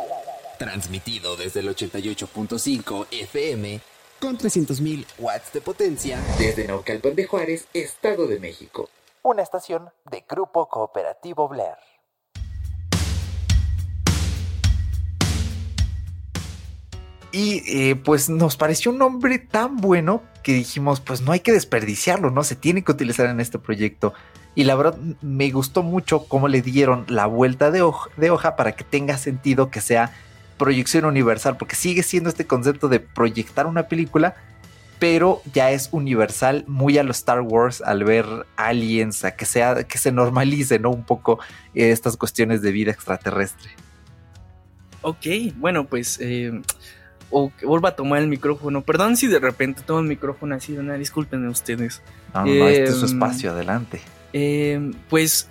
[0.59, 3.92] Transmitido desde el 88.5 FM
[4.23, 8.89] con 300.000 watts de potencia desde Naucalpan de Juárez, Estado de México.
[9.21, 11.75] Una estación de Grupo Cooperativo Blair.
[17.33, 21.51] Y eh, pues nos pareció un nombre tan bueno que dijimos, pues no hay que
[21.51, 22.45] desperdiciarlo, ¿no?
[22.45, 24.13] Se tiene que utilizar en este proyecto.
[24.55, 27.83] Y la verdad me gustó mucho cómo le dieron la vuelta de
[28.15, 30.13] de hoja para que tenga sentido que sea
[30.63, 34.35] proyección universal, porque sigue siendo este concepto de proyectar una película,
[34.97, 39.83] pero ya es universal, muy a los Star Wars, al ver aliens, a que, sea,
[39.83, 40.89] que se normalice, ¿no?
[40.91, 41.39] Un poco
[41.75, 43.71] eh, estas cuestiones de vida extraterrestre.
[45.01, 45.25] Ok,
[45.57, 46.17] bueno, pues...
[46.21, 46.61] Eh,
[47.35, 48.83] o que vuelva a tomar el micrófono.
[48.83, 52.03] Perdón si de repente tomo el micrófono así, una disculpen ustedes.
[52.31, 54.01] No, no, este es su eh, espacio, adelante.
[55.09, 55.49] pues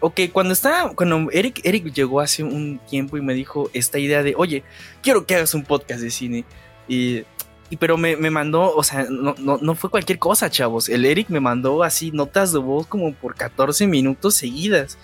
[0.00, 4.22] Ok, cuando estaba, cuando Eric, Eric llegó hace un tiempo y me dijo esta idea
[4.22, 4.64] de, oye,
[5.02, 6.44] quiero que hagas un podcast de cine.
[6.88, 7.24] Y,
[7.68, 10.88] y pero me, me, mandó, o sea, no, no, no, fue cualquier cosa, chavos.
[10.88, 14.96] El Eric me mandó así notas de voz como por 14 minutos seguidas.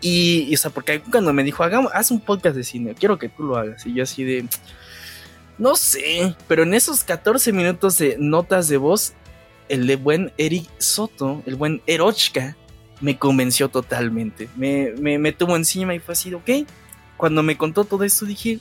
[0.00, 3.28] Y, o sea, porque cuando me dijo, hagamos, haz un podcast de cine, quiero que
[3.28, 3.84] tú lo hagas.
[3.84, 4.46] Y yo así de,
[5.58, 9.14] no sé, pero en esos 14 minutos de notas de voz,
[9.68, 12.56] el de buen Eric Soto, el buen Erochka,
[13.00, 14.48] me convenció totalmente.
[14.56, 16.50] Me, me, tuvo encima y fue así, ok.
[17.16, 18.60] Cuando me contó todo esto dije,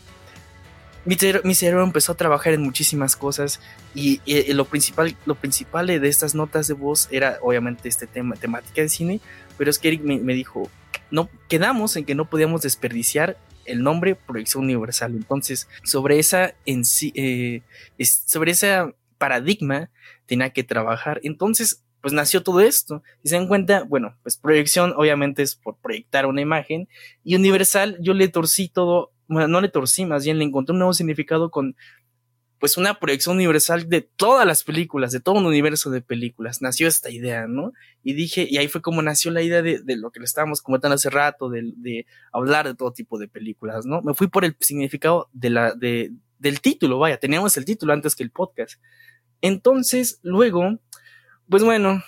[1.05, 1.15] mi,
[1.53, 3.59] cerebro, empezó a trabajar en muchísimas cosas
[3.93, 4.21] y,
[4.53, 8.89] lo, principal, lo principal de estas notas de voz era obviamente este tema, temática de
[8.89, 9.21] cine,
[9.57, 10.69] pero es que Eric me, dijo,
[11.11, 15.13] no, quedamos en que no podíamos desperdiciar el nombre Proyección Universal.
[15.15, 17.61] Entonces, sobre esa en eh,
[17.99, 19.89] sobre ese paradigma
[20.25, 21.19] tenía que trabajar.
[21.23, 23.01] Entonces, pues nació todo esto.
[23.23, 26.87] Y se dan cuenta, bueno, pues proyección obviamente es por proyectar una imagen
[27.23, 30.77] y universal yo le torcí todo, bueno, no le torcí, más bien le encontré un
[30.77, 31.75] nuevo significado con
[32.59, 36.61] pues una proyección universal de todas las películas, de todo un universo de películas.
[36.61, 37.73] Nació esta idea, ¿no?
[38.03, 40.93] Y dije, y ahí fue como nació la idea de, lo que le estábamos comentando
[40.93, 44.03] hace rato, de, de, hablar de todo tipo de películas, ¿no?
[44.03, 48.15] Me fui por el significado de la, de, del título, vaya, teníamos el título antes
[48.15, 48.79] que el podcast.
[49.41, 50.77] Entonces, luego,
[51.49, 52.03] pues bueno,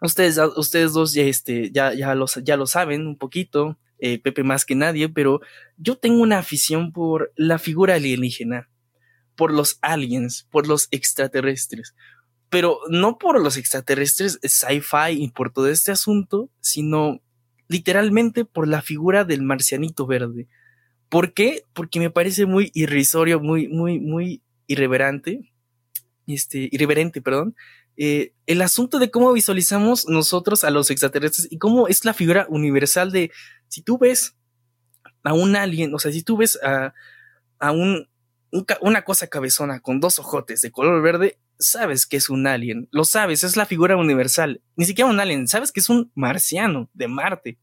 [0.00, 4.42] ustedes, ustedes dos ya, este, ya, ya, lo, ya lo saben un poquito, eh, Pepe
[4.42, 5.40] más que nadie, pero
[5.76, 8.68] yo tengo una afición por la figura alienígena,
[9.36, 11.94] por los aliens, por los extraterrestres,
[12.50, 17.20] pero no por los extraterrestres sci-fi y por todo este asunto, sino
[17.68, 20.46] literalmente por la figura del marcianito verde.
[21.08, 21.62] ¿Por qué?
[21.72, 25.52] Porque me parece muy irrisorio, muy, muy, muy irreverente,
[26.26, 27.54] este, irreverente, perdón,
[27.96, 32.46] eh, el asunto de cómo visualizamos nosotros a los extraterrestres y cómo es la figura
[32.48, 33.30] universal de
[33.68, 34.36] si tú ves
[35.22, 36.94] a un alien, o sea, si tú ves a,
[37.58, 38.08] a un,
[38.80, 43.04] una cosa cabezona con dos ojotes de color verde, sabes que es un alien, lo
[43.04, 47.08] sabes, es la figura universal, ni siquiera un alien, sabes que es un marciano de
[47.08, 47.58] Marte.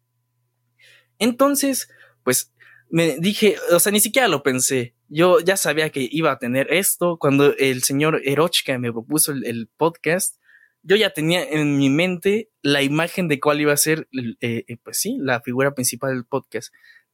[1.19, 1.89] Entonces,
[2.23, 2.52] pues
[2.93, 4.93] me dije, o sea, ni siquiera lo pensé.
[5.09, 7.17] Yo ya sabía que iba a tener esto.
[7.17, 10.37] Cuando el señor Erochka me propuso el, podcast,
[10.83, 14.07] yo ya tenía en mi mente la imagen de cuál iba a ser,
[14.41, 16.71] eh, eh, pues sí, la figura principal del podcast.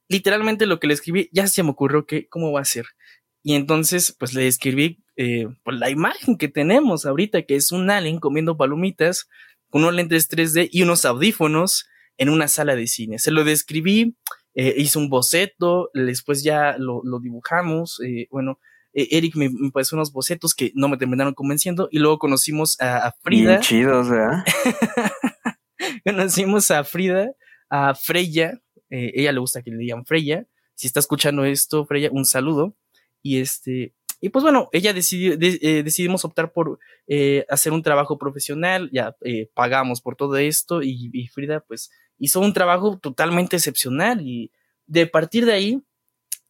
[0.10, 2.88] Literalmente lo que le escribí, ya se me ocurrió que, ¿cómo va a ser?
[3.42, 7.90] Y entonces, pues le escribí eh, pues, la imagen que tenemos ahorita, que es un
[7.90, 9.30] alien comiendo palomitas,
[9.70, 11.88] con unos lentes 3D y unos audífonos
[12.18, 13.18] en una sala de cine.
[13.18, 14.18] Se lo describí
[14.56, 18.60] eh, hice un boceto, después ya lo, dibujamos, eh, bueno,
[18.94, 22.80] eh, Eric me, me pasó unos bocetos que no me terminaron convenciendo y luego conocimos
[22.82, 23.52] a, Frida.
[23.52, 24.44] Bien chidos, ¿verdad?
[26.04, 27.32] conocimos a Frida,
[27.70, 28.60] a Freya,
[28.90, 30.48] ella le gusta que le digan Freya.
[30.74, 32.76] Si está escuchando esto, Freya, un saludo.
[33.22, 38.18] Y este, Y pues bueno, ella decidió, eh, decidimos optar por eh, hacer un trabajo
[38.18, 39.16] profesional, ya
[39.54, 44.52] pagamos por todo esto y, y, Frida pues hizo un trabajo totalmente excepcional y
[44.86, 45.84] de partir de ahí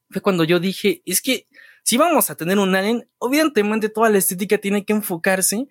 [0.10, 1.48] fue cuando yo dije, es que
[1.84, 5.68] si vamos a tener un alien, obviamente toda la estética tiene que enfocarse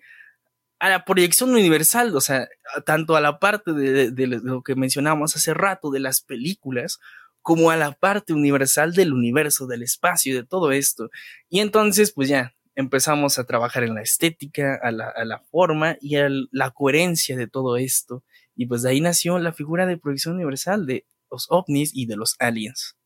[0.79, 2.47] a la proyección universal, o sea,
[2.85, 6.99] tanto a la parte de, lo que mencionamos hace rato de las películas,
[7.41, 11.09] como a la parte universal del universo, del espacio de todo esto.
[11.49, 16.29] Y entonces, pues ya, empezamos a trabajar en la estética, a la forma y a
[16.51, 18.23] la coherencia de todo esto.
[18.59, 22.17] Y pues de ahí nació la figura de proyección universal de los ovnis y de
[22.17, 22.97] los aliens.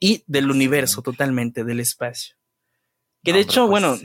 [0.00, 2.34] Y del universo totalmente, del espacio.
[3.22, 3.98] Que de hecho, pues bueno,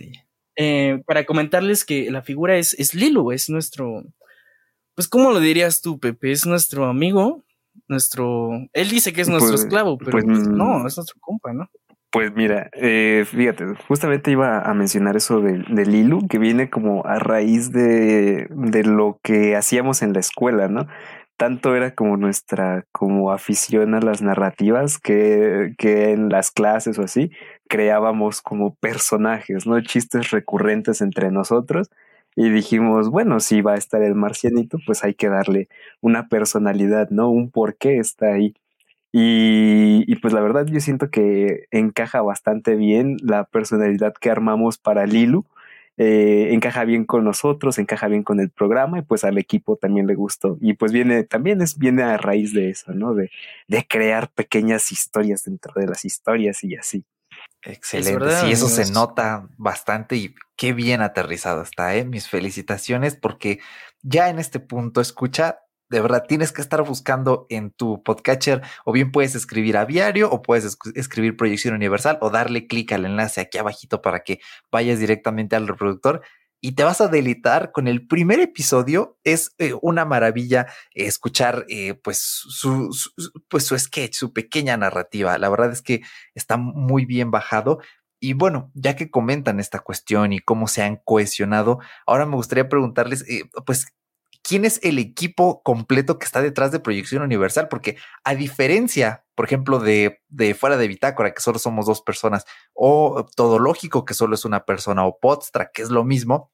[0.58, 4.04] eh, para comentarles que la figura es, es Lilo, es nuestro,
[4.94, 6.34] pues, ¿cómo lo dirías tú, Pepe?
[6.34, 7.46] Es nuestro amigo,
[7.88, 11.16] nuestro, él dice que es nuestro pues, esclavo, pero pues, pues, no, mm, es nuestro
[11.22, 11.72] compa, ¿no?
[12.12, 17.06] Pues mira, eh, fíjate, justamente iba a mencionar eso de, de, Lilu, que viene como
[17.06, 20.88] a raíz de, de lo que hacíamos en la escuela, ¿no?
[21.38, 27.04] Tanto era como nuestra como afición a las narrativas que, que en las clases o
[27.04, 27.32] así
[27.70, 29.80] creábamos como personajes, ¿no?
[29.82, 31.90] Chistes recurrentes entre nosotros
[32.36, 35.70] y dijimos, bueno, si va a estar el marcianito, pues hay que darle
[36.02, 37.30] una personalidad, ¿no?
[37.30, 38.54] Un por qué está ahí.
[39.12, 44.78] Y, y, pues la verdad yo siento que encaja bastante bien la personalidad que armamos
[44.78, 45.46] para Lilu.
[45.98, 50.08] Eh, encaja bien con nosotros, encaja bien con el programa y pues al equipo también
[50.08, 50.58] le gustó.
[50.62, 53.14] Y pues viene, también es, viene a raíz de eso, ¿no?
[53.14, 53.30] De,
[53.68, 57.06] de crear pequeñas historias dentro de las historias y así.
[57.64, 62.06] Excelente, sí, eso se nota bastante y qué bien aterrizado está, ¿eh?
[62.06, 63.60] Mis felicitaciones porque
[64.02, 65.60] ya en este punto, escucha,
[65.92, 70.32] de verdad tienes que estar buscando en tu podcatcher o bien puedes escribir a diario
[70.32, 74.40] o puedes escribir proyección universal o darle clic al enlace aquí abajito para que
[74.72, 76.22] vayas directamente al reproductor
[76.62, 79.18] y te vas a delitar con el primer episodio.
[79.26, 82.90] Es eh, una maravilla escuchar eh, pues, su,
[83.50, 85.38] pues su sketch, su pequeña narrativa.
[85.40, 86.04] La verdad es que
[86.36, 87.80] está muy bien bajado.
[88.20, 92.70] Y bueno, ya que comentan esta cuestión y cómo se han cohesionado, ahora me gustaría
[92.70, 93.88] preguntarles, eh, pues,
[94.52, 99.46] quién es el equipo completo que está detrás de Proyección Universal, porque a diferencia, por
[99.46, 104.14] ejemplo, de, de fuera de Bitácora, que solo somos dos personas, o Todo Lógico, que
[104.14, 106.52] solo es una persona, o Podstra, que es lo mismo,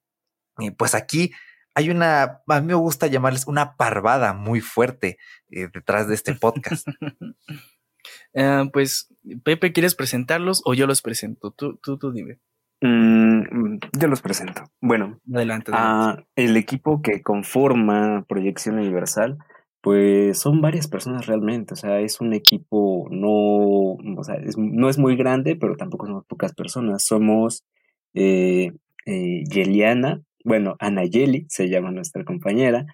[0.59, 1.31] eh, pues aquí
[1.73, 5.17] hay una, a mí me gusta llamarles una parvada muy fuerte
[5.49, 6.87] eh, detrás de este podcast.
[8.33, 9.09] Ah, pues,
[9.43, 11.51] Pepe, ¿quieres presentarlos o yo los presento?
[11.51, 12.39] Tú, tú, tú dime.
[12.81, 14.63] Mm, yo los presento.
[14.81, 15.71] Bueno, adelante,
[16.35, 19.37] el equipo que conforma Proyección Universal,
[19.81, 21.73] pues son varias personas realmente.
[21.73, 26.25] O sea, es un equipo no, o sea, no es muy grande, pero tampoco somos
[26.25, 27.03] pocas personas.
[27.03, 27.63] Somos
[28.13, 28.73] eh,
[29.05, 32.85] eh, Yeliana, bueno, Anayeli se llama nuestra compañera,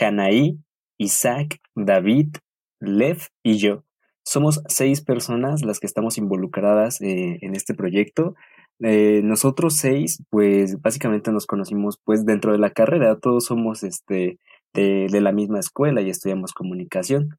[0.00, 0.58] Hanaí,
[0.98, 2.36] Isaac, David,
[2.80, 3.84] Lev y yo.
[4.24, 8.34] Somos seis personas las que estamos involucradas eh, en este proyecto.
[8.80, 14.38] Eh, nosotros seis, pues básicamente nos conocimos pues dentro de la carrera, todos somos este,
[14.74, 17.38] de, de la misma escuela y estudiamos comunicación.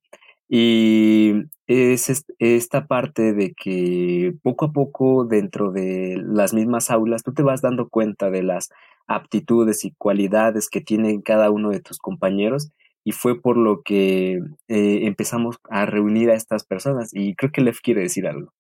[0.50, 1.34] Y
[1.68, 7.44] es esta parte de que poco a poco dentro de las mismas aulas tú te
[7.44, 8.70] vas dando cuenta de las
[9.08, 12.70] aptitudes y cualidades que tienen cada uno de tus compañeros
[13.04, 17.62] y fue por lo que eh, empezamos a reunir a estas personas y creo que
[17.62, 18.54] Lev quiere decir algo.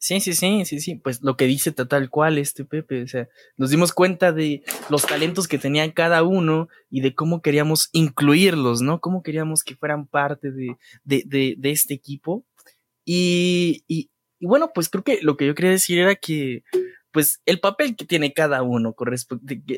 [0.00, 3.28] Sí, sí, sí, sí, sí, pues lo que dice tal cual este Pepe, o sea,
[3.56, 8.80] nos dimos cuenta de los talentos que tenía cada uno y de cómo queríamos incluirlos,
[8.80, 9.00] ¿no?
[9.00, 12.44] Cómo queríamos que fueran parte de, de, de, este equipo.
[13.04, 16.62] Y, y, y, bueno, pues creo que lo que yo quería decir era que,
[17.10, 18.94] pues, el papel que tiene cada uno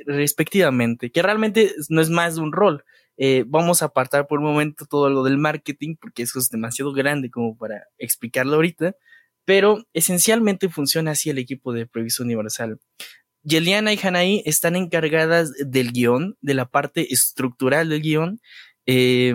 [0.06, 2.84] respectivamente, que realmente no es más de un rol.
[3.16, 6.92] Eh, vamos a apartar por un momento todo lo del marketing, porque eso es demasiado
[6.92, 8.94] grande como para explicarlo ahorita
[9.44, 12.78] pero esencialmente funciona así el equipo de Previsión Universal.
[13.42, 18.40] Yeliana y Hanaí están encargadas del guion, de la parte estructural del guion.
[18.86, 19.34] Eh,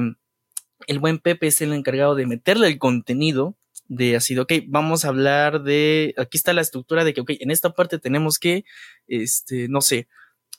[0.88, 5.06] el buen Pepe es el encargado de meterle el contenido, de así, de, ok, vamos
[5.06, 8.66] a hablar de, aquí está la estructura de que, ok, en esta parte tenemos que,
[9.08, 10.08] este, no sé,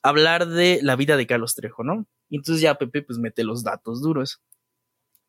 [0.02, 2.06] hablar de la vida de Carlos Trejo, ¿no?
[2.30, 4.40] Entonces ya Pepe pues mete los datos duros.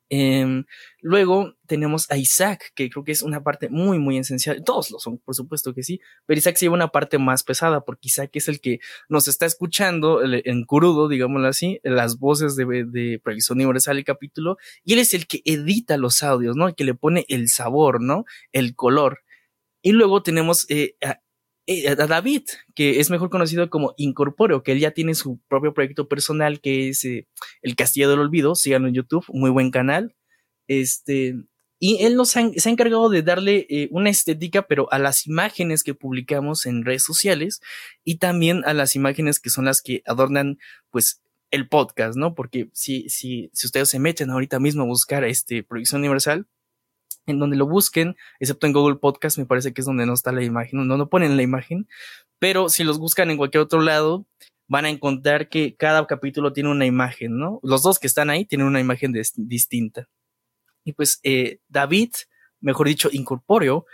[0.09, 0.63] Eh,
[1.01, 4.63] luego tenemos a Isaac, que creo que es una parte muy, muy esencial.
[4.63, 7.81] Todos lo son, por supuesto que sí, pero Isaac se lleva una parte más pesada
[7.81, 8.79] porque Isaac es el que
[9.09, 14.57] nos está escuchando en crudo, digámoslo así, las voces de, de Previsión Universal el capítulo,
[14.83, 16.67] y él es el que edita los audios, ¿no?
[16.67, 18.25] El que le pone el sabor, ¿no?
[18.51, 19.21] El color.
[19.81, 21.19] Y luego tenemos eh, a
[21.67, 22.43] eh, a David,
[22.75, 26.89] que es mejor conocido como Incorporeo, que él ya tiene su propio proyecto personal que
[26.89, 27.27] es eh,
[27.61, 30.15] El Castillo del Olvido, síganlo en YouTube, muy buen canal.
[30.67, 31.35] Este,
[31.79, 35.27] y él nos ha, se ha encargado de darle eh, una estética, pero a las
[35.27, 37.61] imágenes que publicamos en redes sociales
[38.03, 40.57] y también a las imágenes que son las que adornan,
[40.89, 42.33] pues, el podcast, ¿no?
[42.33, 46.47] Porque si, si, si ustedes se meten ahorita mismo a buscar este Proyección Universal,
[47.27, 50.31] en donde lo busquen, excepto en Google Podcast, me parece que es donde no está
[50.31, 51.87] la imagen, no, no ponen la imagen,
[52.39, 54.25] pero si los buscan en cualquier otro lado,
[54.67, 57.59] van a encontrar que cada capítulo tiene una imagen, ¿no?
[57.63, 60.07] Los dos que están ahí tienen una imagen distinta.
[60.83, 62.11] Y pues eh, David,
[62.59, 63.85] mejor dicho, Incorporeo,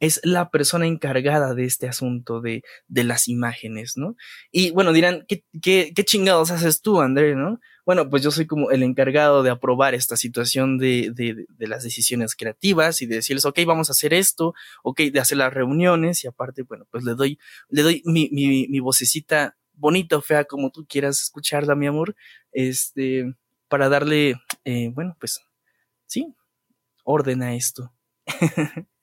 [0.00, 4.16] es la persona encargada de este asunto de, de las imágenes, ¿no?
[4.50, 7.60] Y bueno, dirán, ¿qué, qué, qué chingados haces tú, André, no?
[7.90, 11.82] Bueno, pues yo soy como el encargado de aprobar esta situación de, de, de, las
[11.82, 16.22] decisiones creativas y de decirles, ok, vamos a hacer esto, ok, de hacer las reuniones
[16.22, 20.44] y aparte, bueno, pues le doy, le doy mi, mi, mi vocecita bonita o fea
[20.44, 22.14] como tú quieras escucharla, mi amor,
[22.52, 23.34] este,
[23.66, 25.40] para darle, eh, bueno, pues,
[26.06, 26.32] sí,
[27.02, 27.92] orden a esto.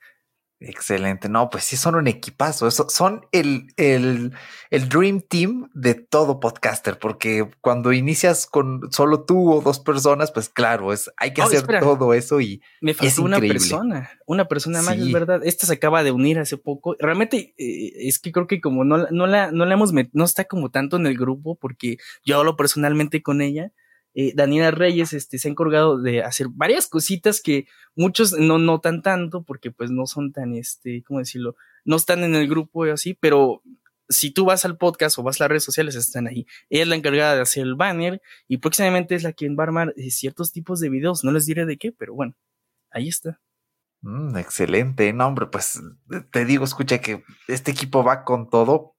[0.60, 1.30] Excelente.
[1.30, 2.68] No, pues sí son un equipazo.
[2.68, 4.34] Eso, son el, el,
[4.72, 10.32] el Dream Team de todo podcaster, porque cuando inicias con solo tú o dos personas,
[10.32, 14.82] pues claro, es, hay que hacer todo eso y me faltó una persona, una persona
[14.82, 15.42] más, es verdad.
[15.44, 16.96] Esta se acaba de unir hace poco.
[17.00, 20.46] Realmente eh, es que creo que como no, no la, no la hemos, no está
[20.46, 23.72] como tanto en el grupo, porque yo hablo personalmente con ella
[24.20, 29.04] eh, Daniela Reyes este, se ha encargado de hacer varias cositas que muchos no notan
[29.04, 31.56] tanto porque pues no son tan, este, ¿cómo decirlo?
[31.86, 33.62] No están en el grupo y así, pero
[34.10, 36.48] si tú vas al podcast o vas a las redes sociales, están ahí.
[36.72, 39.68] Ella es la encargada de hacer el banner y próximamente es la quien va a
[39.68, 41.24] armar eh, ciertos tipos de videos.
[41.24, 42.34] No les diré de qué, pero bueno,
[42.90, 43.40] ahí está.
[44.02, 45.80] Mm, excelente, no hombre, pues
[46.32, 48.96] te digo, escucha que este equipo va con todo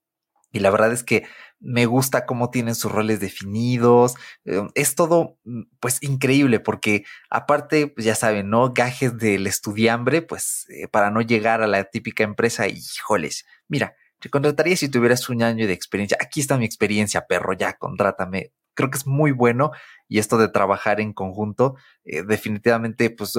[0.53, 1.25] y la verdad es que
[1.59, 4.15] me gusta cómo tienen sus roles definidos.
[4.45, 8.73] Eh, es todo, mm, pues, increíble porque aparte, pues ya saben, ¿no?
[8.73, 14.29] Gajes del estudiambre, pues, eh, para no llegar a la típica empresa, híjoles, mira, te
[14.29, 16.17] contrataría si tuvieras un año de experiencia.
[16.21, 18.51] Aquí está mi experiencia, perro, ya, contrátame.
[18.73, 19.71] Creo que es muy bueno
[20.07, 23.33] y esto de trabajar en conjunto eh, definitivamente, pues,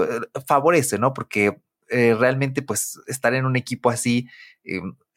[0.47, 1.13] favorece, ¿no?
[1.15, 1.61] Porque
[1.91, 4.29] realmente, pues, estar en un equipo así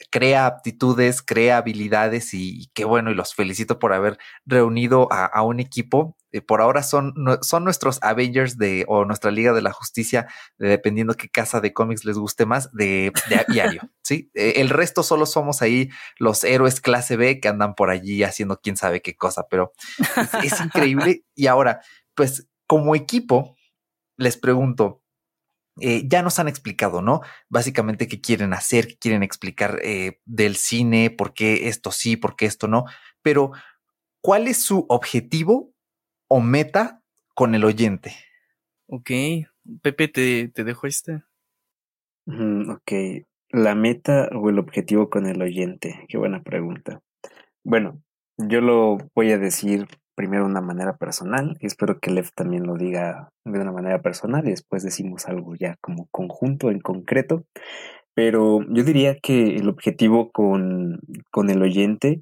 [0.09, 5.59] crea aptitudes, crea habilidades y, qué bueno, y los felicito por haber reunido a, un
[5.59, 6.17] equipo.
[6.31, 11.13] Eh, por ahora son, son nuestros Avengers de, o nuestra Liga de la Justicia, dependiendo
[11.13, 13.11] qué casa de cómics les guste más, de,
[13.47, 13.81] diario.
[14.03, 14.31] ¿sí?
[14.33, 18.59] Eh, el resto solo somos ahí los héroes clase B que andan por allí haciendo
[18.61, 19.73] quién sabe qué cosa, pero
[20.43, 21.23] es increíble.
[21.35, 21.81] Y ahora,
[22.15, 23.55] pues como equipo,
[24.17, 25.02] les pregunto,
[25.79, 27.21] eh, ya nos han explicado, ¿no?
[27.49, 32.35] Básicamente qué quieren hacer, qué quieren explicar eh, del cine, por qué esto sí, por
[32.35, 32.85] qué esto no,
[33.21, 33.51] pero
[34.21, 35.73] ¿cuál es su objetivo
[36.27, 37.01] o meta
[37.33, 38.15] con el oyente?
[38.87, 39.09] Ok,
[39.81, 41.23] Pepe, te, te dejo este.
[42.27, 42.91] ok,
[43.49, 47.01] la meta o el objetivo con el oyente, qué buena pregunta.
[47.63, 47.99] Bueno,
[48.37, 52.75] yo lo voy a decir primero una manera personal y espero que Lev también lo
[52.75, 57.45] diga de una manera personal y después decimos algo ya como conjunto en concreto.
[58.15, 60.99] Pero yo diría que el objetivo con,
[61.31, 62.21] con el oyente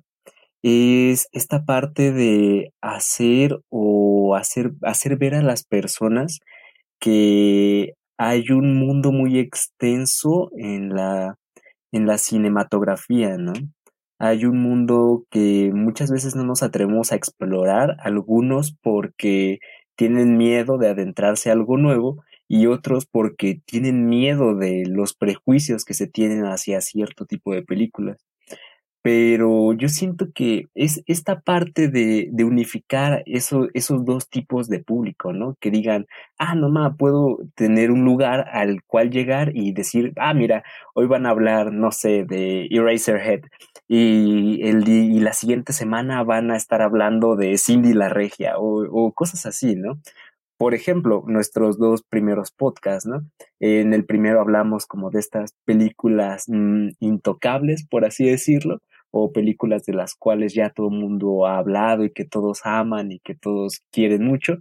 [0.63, 6.39] es esta parte de hacer o hacer, hacer ver a las personas
[6.99, 11.35] que hay un mundo muy extenso en la,
[11.91, 13.53] en la cinematografía, ¿no?
[14.23, 19.57] Hay un mundo que muchas veces no nos atrevemos a explorar, algunos porque
[19.95, 25.85] tienen miedo de adentrarse a algo nuevo y otros porque tienen miedo de los prejuicios
[25.85, 28.30] que se tienen hacia cierto tipo de películas
[29.03, 35.33] pero yo siento que es esta parte de, unificar eso, esos dos tipos de público,
[35.33, 35.55] ¿no?
[35.59, 36.05] Que digan,
[36.37, 41.07] ah, no más, puedo tener un lugar al cual llegar y decir, ah, mira, hoy
[41.07, 43.41] van a hablar, no sé, de Eraserhead
[43.87, 48.85] y, el, y la siguiente semana van a estar hablando de Cindy la Regia o,
[48.91, 49.99] o cosas así, ¿no?
[50.57, 53.21] Por ejemplo, nuestros dos primeros podcasts, ¿no?
[53.59, 58.79] En el primero hablamos como de estas películas mm, intocables, por así decirlo,
[59.11, 63.11] o películas de las cuales ya todo el mundo ha hablado y que todos aman
[63.11, 64.59] y que todos quieren mucho.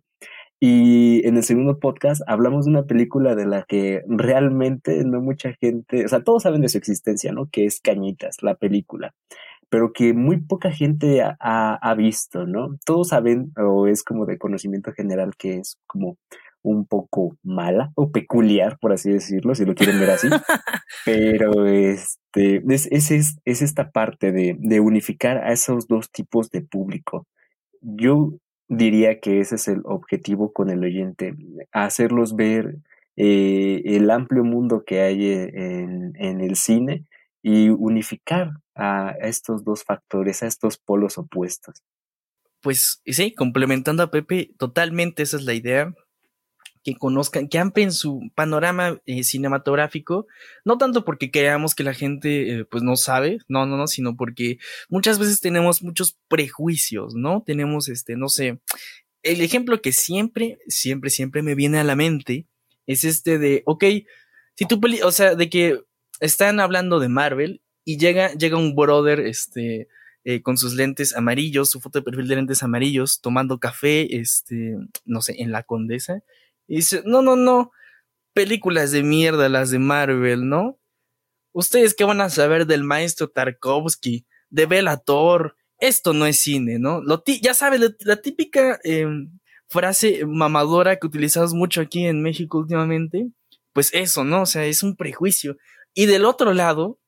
[0.63, 5.55] Y en el segundo podcast hablamos de una película de la que realmente no mucha
[5.59, 7.49] gente, o sea, todos saben de su existencia, ¿no?
[7.51, 9.15] Que es Cañitas, la película,
[9.71, 12.77] pero que muy poca gente ha, ha visto, ¿no?
[12.85, 16.19] Todos saben, o es como de conocimiento general, que es como
[16.63, 20.29] un poco mala o peculiar, por así decirlo, si lo quieren ver así.
[21.05, 26.63] Pero este, es, es, es esta parte de, de unificar a esos dos tipos de
[26.63, 27.27] público.
[27.81, 28.35] Yo
[28.69, 31.35] diría que ese es el objetivo con el oyente,
[31.73, 32.77] hacerlos ver
[33.17, 37.05] eh, el amplio mundo que hay en, en, el cine
[37.43, 41.83] y unificar a estos dos factores, a estos polos opuestos.
[42.63, 45.93] Pues sí, complementando a Pepe, totalmente esa es la idea
[46.83, 50.27] que conozcan, que amplien su panorama eh, cinematográfico,
[50.65, 54.17] no tanto porque creamos que la gente eh, pues no sabe, no, no, no, sino
[54.17, 54.59] porque
[54.89, 57.43] muchas veces tenemos muchos prejuicios, ¿no?
[57.45, 58.61] Tenemos este, no sé,
[59.23, 62.47] el ejemplo que siempre, siempre, siempre me viene a la mente
[62.87, 63.85] es este de, ok,
[64.57, 65.81] si peli, o sea, de que
[66.21, 69.89] están hablando de Marvel y llega, llega un brother, este,
[70.25, 74.77] eh, con sus lentes amarillos, su foto de perfil de lentes amarillos, tomando café, este,
[75.05, 76.23] no sé, en la condesa,
[76.71, 77.73] y dice, no, no, no,
[78.33, 80.79] películas de mierda las de Marvel, ¿no?
[81.53, 85.57] ¿Ustedes qué van a saber del maestro Tarkovsky, de Velator?
[85.81, 87.03] Esto no es cine, ¿no?
[87.03, 93.29] Lo ya sabes, la, típica em, frase mamadora que utilizamos mucho aquí en México últimamente,
[93.73, 94.43] pues eso, ¿no?
[94.43, 95.57] O sea, es un prejuicio.
[95.93, 97.01] Y del otro lado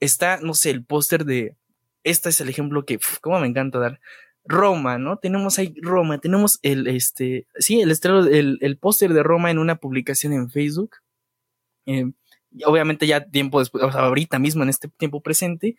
[0.00, 1.54] está, no sé, el póster de,
[2.02, 4.00] este es el ejemplo que, como me encanta dar,
[4.44, 5.18] Roma, ¿no?
[5.18, 9.58] Tenemos ahí Roma, tenemos el, este, sí, el estreno, el, el póster de Roma en
[9.58, 10.96] una publicación en Facebook.
[11.86, 12.06] Eh,
[12.64, 15.76] obviamente ya tiempo después, o sea, ahorita mismo en este tiempo presente.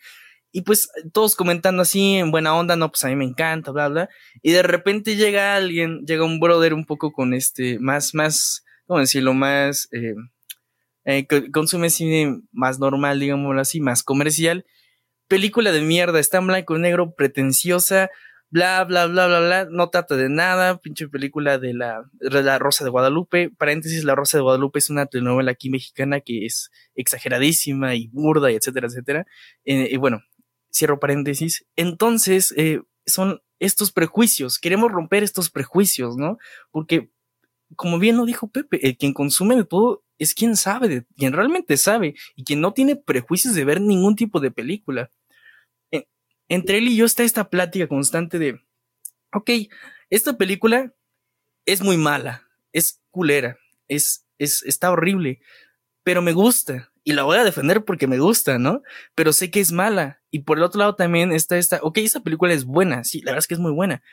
[0.52, 3.88] Y pues todos comentando así en buena onda, no, pues a mí me encanta, bla,
[3.90, 4.10] bla.
[4.44, 9.00] Y de repente llega alguien, llega un brother un poco con este, más, más, ¿cómo
[9.00, 9.34] decirlo?
[9.34, 10.14] Más, eh,
[11.06, 14.64] eh, consume cine más normal, digámoslo así, más comercial.
[15.28, 18.12] Película de mierda, está en blanco y negro, pretenciosa,
[18.54, 22.84] bla, bla, bla, bla, bla, no trata de nada, pinche película de la, la Rosa
[22.84, 27.96] de Guadalupe, paréntesis, La Rosa de Guadalupe es una telenovela aquí mexicana que es exageradísima
[27.96, 29.26] y burda y etcétera, etcétera.
[29.66, 30.22] Eh, y bueno,
[30.72, 31.66] cierro paréntesis.
[31.76, 36.38] Entonces, eh, son estos prejuicios, queremos romper estos prejuicios, ¿no?
[36.70, 37.10] Porque,
[37.76, 41.76] como bien lo dijo Pepe, el quien consume de todo es quien sabe, quien realmente
[41.76, 45.10] sabe y quien no tiene prejuicios de ver ningún tipo de película
[46.54, 48.62] entre él y yo está esta plática constante de,
[49.34, 49.50] ok,
[50.10, 50.94] esta película
[51.66, 55.42] es muy mala, es culera, es, es, está horrible,
[56.04, 58.82] pero me gusta y la voy a defender porque me gusta, ¿no?
[59.16, 60.22] Pero sé que es mala.
[60.32, 63.32] Y por el otro lado también está esta, ok, esta película es buena, sí, la
[63.32, 64.04] verdad es que es muy buena,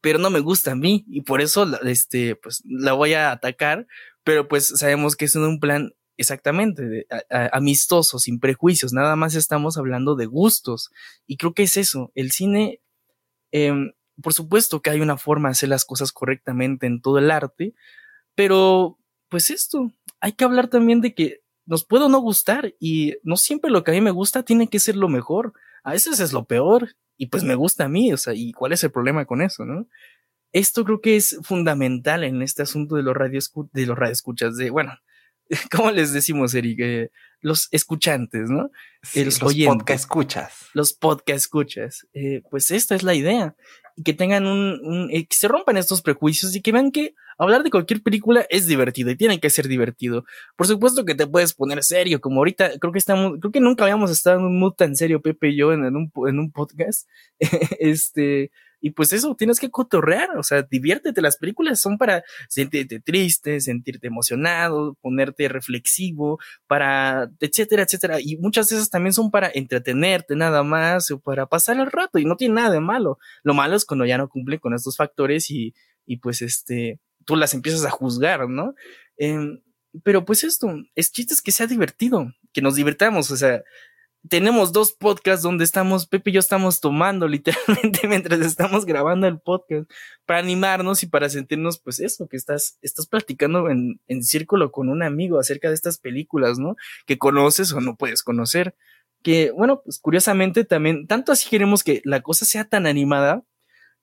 [0.00, 3.86] pero no me gusta a mí y por eso, este, pues la voy a atacar,
[4.24, 7.06] pero pues sabemos que es un plan Exactamente,
[7.52, 10.90] amistoso, sin prejuicios, nada más estamos hablando de gustos.
[11.26, 12.80] Y creo que es eso, el cine,
[13.52, 13.92] em,
[14.22, 17.74] por supuesto que hay una forma de hacer las cosas correctamente en todo el arte,
[18.36, 18.98] pero
[19.28, 23.70] pues esto, hay que hablar también de que nos puede no gustar y no siempre
[23.70, 25.54] lo que a mí me gusta tiene que ser lo mejor,
[25.84, 28.72] a veces es lo peor y pues me gusta a mí, o sea, ¿y cuál
[28.72, 29.88] es el problema con eso, no?
[30.52, 34.70] Esto creo que es fundamental en este asunto de los radios de los radioescuchas de,
[34.70, 34.92] bueno,
[35.70, 36.78] ¿cómo les decimos, Eric?
[36.80, 38.70] Eh, los escuchantes, ¿no?
[39.14, 40.52] los podcast escuchas.
[40.74, 42.06] Los podcast escuchas.
[42.12, 43.54] Eh, pues esta es la idea.
[43.94, 47.62] Y que tengan un, eh, que se rompan estos prejuicios y que vean que hablar
[47.62, 50.24] de cualquier película es divertido y tiene que ser divertido.
[50.56, 53.84] Por supuesto que te puedes poner serio, como ahorita creo que estamos, creo que nunca
[53.84, 57.08] habíamos estado en un mood tan serio, Pepe y yo, en, un, en un podcast.
[57.78, 58.50] este,
[58.86, 61.20] y pues eso, tienes que cotorrear, o sea, diviértete.
[61.20, 68.20] Las películas son para sentirte triste, sentirte emocionado, ponerte reflexivo, para, etcétera, etcétera.
[68.20, 72.26] Y muchas veces también son para entretenerte nada más o para pasar el rato y
[72.26, 73.18] no tiene nada de malo.
[73.42, 75.74] Lo malo es cuando ya no cumplen con estos factores y,
[76.06, 78.76] y pues este, tú las empiezas a juzgar, ¿no?
[79.16, 79.62] Em,
[80.04, 83.64] pero pues esto, es chistes que sea divertido, que nos divertamos, o sea,
[84.28, 89.40] tenemos dos podcasts donde estamos, Pepe y yo estamos tomando literalmente mientras estamos grabando el
[89.40, 89.90] podcast
[90.24, 94.88] para animarnos y para sentirnos, pues eso, que estás, estás platicando en, en círculo con
[94.88, 96.76] un amigo acerca de estas películas, ¿no?
[97.06, 98.74] Que conoces o no puedes conocer.
[99.22, 103.42] Que, bueno, pues curiosamente también, tanto así queremos que la cosa sea tan animada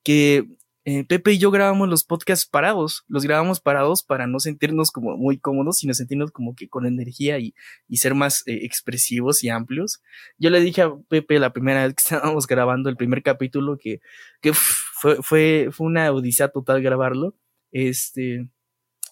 [0.04, 0.48] que
[0.86, 5.16] eh, Pepe y yo grabamos los podcasts parados, los grabamos parados para no sentirnos como
[5.16, 7.56] muy cómodos, sino sentirnos como que con energía y,
[7.88, 10.02] y ser más eh, expresivos y amplios.
[10.38, 14.02] Yo le dije a Pepe la primera vez que estábamos grabando el primer capítulo que,
[14.42, 17.36] que fue, fue, fue una odisea total grabarlo.
[17.72, 18.48] Este,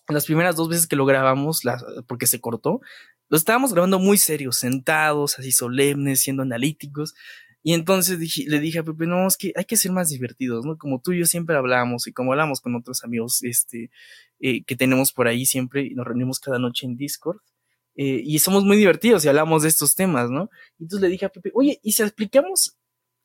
[0.09, 2.81] las primeras dos veces que lo grabamos, la, porque se cortó,
[3.29, 7.13] lo estábamos grabando muy serios, sentados, así solemnes, siendo analíticos.
[7.63, 10.65] Y entonces dije, le dije a Pepe, no, es que hay que ser más divertidos,
[10.65, 10.77] ¿no?
[10.77, 13.91] Como tú y yo siempre hablamos y como hablamos con otros amigos este,
[14.39, 17.37] eh, que tenemos por ahí siempre y nos reunimos cada noche en Discord.
[17.95, 20.49] Eh, y somos muy divertidos y hablamos de estos temas, ¿no?
[20.79, 22.77] Entonces le dije a Pepe, oye, ¿y si explicamos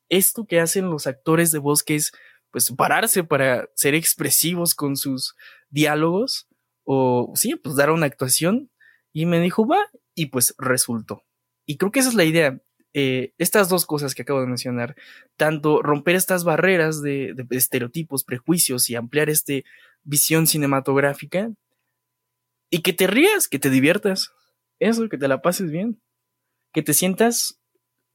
[0.09, 2.11] esto que hacen los actores de voz, que es
[2.51, 5.35] pues pararse para ser expresivos con sus
[5.69, 6.47] diálogos?
[6.83, 8.69] O sí, pues dar una actuación.
[9.13, 9.79] Y me dijo, va,
[10.13, 11.23] y pues resultó.
[11.65, 12.61] Y creo que esa es la idea.
[12.99, 14.95] Eh, estas dos cosas que acabo de mencionar,
[15.35, 19.53] tanto romper estas barreras de, estereotipos, prejuicios y ampliar esta
[20.03, 21.51] visión cinematográfica,
[22.71, 24.31] y que te rías, que te diviertas,
[24.79, 26.01] eso, que te la pases bien,
[26.73, 27.61] que te sientas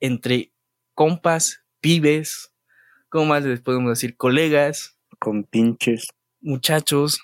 [0.00, 0.52] entre
[0.94, 2.52] compas, pibes,
[3.08, 4.16] ¿cómo más les podemos decir?
[4.16, 4.98] Colegas.
[5.20, 6.08] Con pinches.
[6.40, 7.22] Muchachos,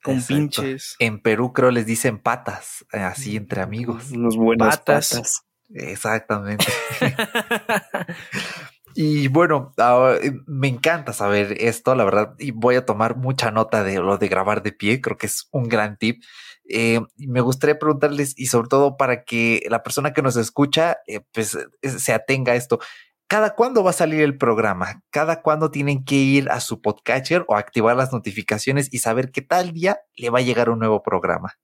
[0.00, 0.94] con pinches.
[1.00, 4.12] En Perú creo les dicen patas, eh, así entre amigos.
[4.12, 5.44] Unos buenos patas.
[5.74, 6.66] Exactamente.
[8.94, 13.84] y bueno, eh, me encanta saber esto, la verdad, y voy a tomar mucha nota
[13.84, 16.22] de lo de grabar de pie, creo que es un gran tip.
[16.68, 21.20] Eh, me gustaría preguntarles, y sobre todo para que la persona que nos escucha, eh,
[21.32, 22.78] pues se atenga a esto.
[23.26, 25.02] ¿Cada cuándo va a salir el programa?
[25.10, 29.40] ¿Cada cuándo tienen que ir a su podcatcher o activar las notificaciones y saber qué
[29.40, 31.54] tal día le va a llegar un nuevo programa?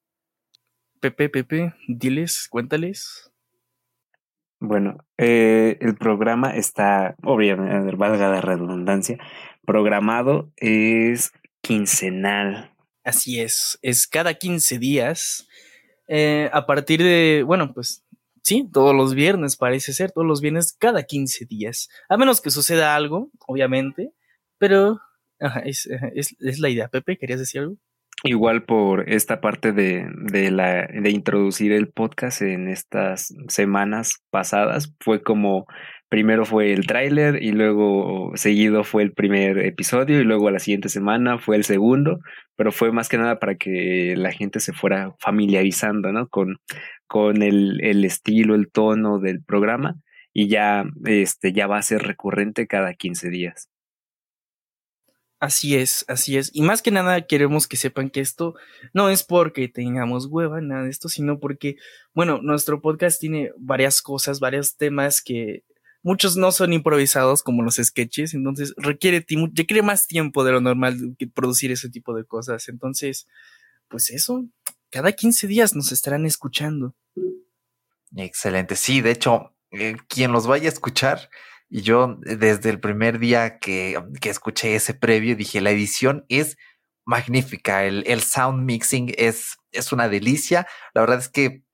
[1.00, 3.30] Pepe, Pepe, diles, cuéntales.
[4.60, 9.18] Bueno, eh, el programa está, obviamente, valga la redundancia,
[9.64, 12.74] programado es quincenal.
[13.04, 15.48] Así es, es cada 15 días.
[16.08, 18.04] Eh, a partir de, bueno, pues
[18.42, 21.88] sí, todos los viernes parece ser, todos los viernes cada 15 días.
[22.08, 24.12] A menos que suceda algo, obviamente,
[24.58, 25.00] pero
[25.64, 25.88] es,
[26.40, 26.88] la idea.
[26.88, 27.76] Pepe, ¿querías decir algo?
[28.24, 34.92] Igual por esta parte de, de, la, de introducir el podcast en estas semanas pasadas,
[35.00, 35.66] fue como
[36.08, 40.58] primero fue el tráiler y luego seguido fue el primer episodio y luego a la
[40.58, 42.18] siguiente semana fue el segundo,
[42.56, 46.56] pero fue más que nada para que la gente se fuera familiarizando con,
[47.06, 49.96] con el, el estilo, el tono del programa
[50.32, 53.68] y ya, este, ya va a ser recurrente cada 15 días.
[55.40, 56.50] Así es, así es.
[56.52, 58.54] Y más que nada queremos que sepan que esto
[58.92, 61.76] no es porque tengamos hueva, nada de esto, sino porque,
[62.12, 65.62] bueno, nuestro podcast tiene varias cosas, varios temas que
[66.02, 71.14] muchos no son improvisados como los sketches, entonces requiere, requiere más tiempo de lo normal
[71.18, 72.68] que producir ese tipo de cosas.
[72.68, 73.28] Entonces,
[73.88, 74.44] pues eso,
[74.90, 76.96] cada 15 días nos estarán escuchando.
[78.16, 78.74] Excelente.
[78.74, 81.30] Sí, de hecho, eh, quien los vaya a escuchar,
[81.68, 86.24] y yo eh, desde el primer día que, que escuché ese previo dije, la edición
[86.28, 86.56] es
[87.04, 90.66] magnífica, el, el sound mixing es, es una delicia.
[90.92, 91.64] La verdad es que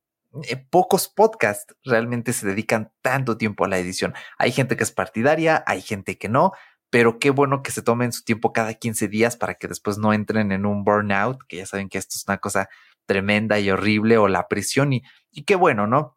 [0.45, 4.15] eh, pocos podcasts realmente se dedican tanto tiempo a la edición.
[4.39, 6.53] Hay gente que es partidaria, hay gente que no,
[6.91, 10.13] pero qué bueno que se tomen su tiempo cada 15 días para que después no
[10.13, 12.69] entren en un burnout, que ya saben que esto es una cosa
[13.07, 16.17] tremenda y horrible, o la presión, y, y qué bueno, ¿no?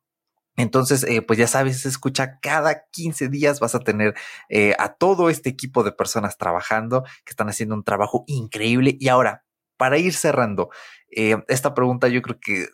[0.58, 4.16] Entonces, eh, pues ya sabes, se escucha cada 15 días vas a tener
[4.50, 8.98] eh, a todo este equipo de personas trabajando que están haciendo un trabajo increíble.
[9.00, 9.46] Y ahora,
[9.78, 10.70] para ir cerrando,
[11.16, 12.68] eh, esta pregunta yo creo que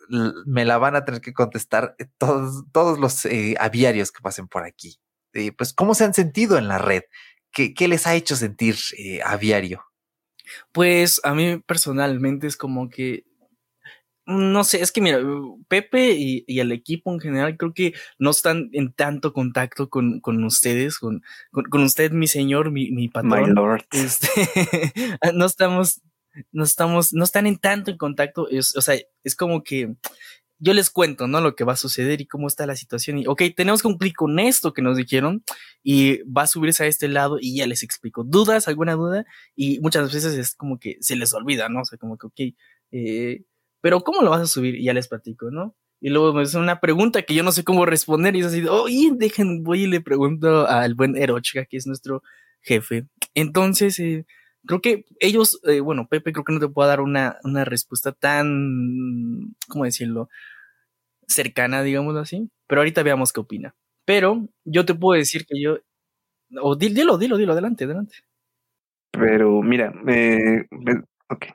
[0.46, 3.28] me la van a tener que contestar todos, los
[3.60, 4.98] aviarios que pasen por aquí.
[5.56, 7.02] pues, ¿cómo se han sentido en la red?
[7.52, 8.76] ¿Qué, qué les ha hecho sentir
[9.24, 9.84] aviario?
[10.72, 13.24] Pues a mí personalmente es como que
[14.26, 15.20] no sé, es que mira,
[15.68, 20.42] Pepe y, el equipo en general creo que no están en tanto contacto con, con
[20.44, 23.50] ustedes, con, con, usted, mi señor, mi, mi patrón.
[23.50, 23.84] My lord.
[23.92, 24.28] Este,
[25.34, 26.00] no estamos,
[26.52, 28.48] no estamos, no están en tanto en contacto.
[28.48, 29.94] Es, o sea, es como que
[30.58, 31.40] yo les cuento, ¿no?
[31.40, 33.18] Lo que va a suceder y cómo está la situación.
[33.18, 35.44] Y, ok, tenemos que cumplir con esto que nos dijeron
[35.82, 38.24] y va a subirse a este lado y ya les explico.
[38.24, 38.68] ¿Dudas?
[38.68, 39.26] ¿Alguna duda?
[39.54, 41.82] Y muchas veces es como que se les olvida, ¿no?
[41.82, 42.56] O sea, como que, ok,
[42.92, 43.42] eh,
[43.84, 44.76] pero ¿cómo lo vas a subir?
[44.76, 45.76] Y ya les platico, ¿no?
[46.00, 48.66] Y luego me hace una pregunta que yo no sé cómo responder y es así,
[48.66, 52.22] oye, dejen, voy y le pregunto al buen Erochka, que es nuestro
[52.62, 53.04] jefe.
[53.34, 54.24] Entonces, eh,
[54.64, 58.12] creo que ellos, eh, bueno, Pepe creo que no te puedo dar una, una respuesta
[58.12, 60.30] tan, ¿cómo decirlo?
[61.28, 62.48] Cercana, digámoslo así.
[62.66, 63.74] Pero ahorita veamos qué opina.
[64.06, 65.76] Pero yo te puedo decir que yo,
[66.58, 68.14] o dilo, dilo, dilo, adelante, adelante.
[69.10, 70.64] Pero mira, eh,
[71.28, 71.48] ok.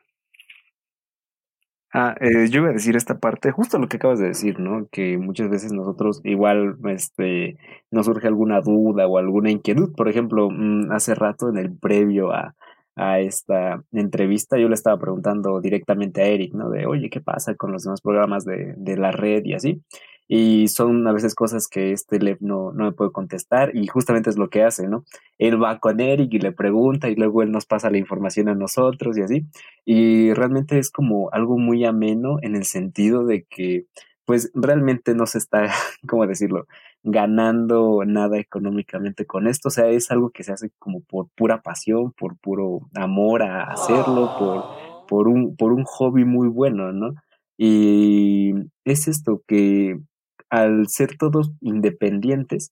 [1.92, 4.88] Ah, eh, yo iba a decir esta parte, justo lo que acabas de decir, ¿no?
[4.92, 7.58] Que muchas veces nosotros igual, este,
[7.90, 9.92] nos surge alguna duda o alguna inquietud.
[9.96, 12.54] Por ejemplo, mm, hace rato en el previo a,
[12.96, 16.70] a esta entrevista, yo le estaba preguntando directamente a Eric, ¿no?
[16.70, 19.82] De, oye, ¿qué pasa con los demás programas de, de la red y así?
[20.32, 24.30] Y son a veces cosas que este Lev no, no me puede contestar y justamente
[24.30, 25.04] es lo que hace, ¿no?
[25.40, 28.54] Él va con Eric y le pregunta y luego él nos pasa la información a
[28.54, 29.48] nosotros y así.
[29.86, 33.88] Y realmente es como algo muy ameno en el sentido de que
[34.26, 35.64] pues realmente no se está,
[36.08, 36.68] ¿cómo decirlo?,
[37.02, 39.70] ganando nada económicamente con esto.
[39.70, 43.64] O sea, es algo que se hace como por pura pasión, por puro amor a
[43.64, 47.16] hacerlo, por, por, un, por un hobby muy bueno, ¿no?
[47.58, 48.54] Y
[48.86, 50.00] es esto que
[50.50, 52.72] al ser todos independientes,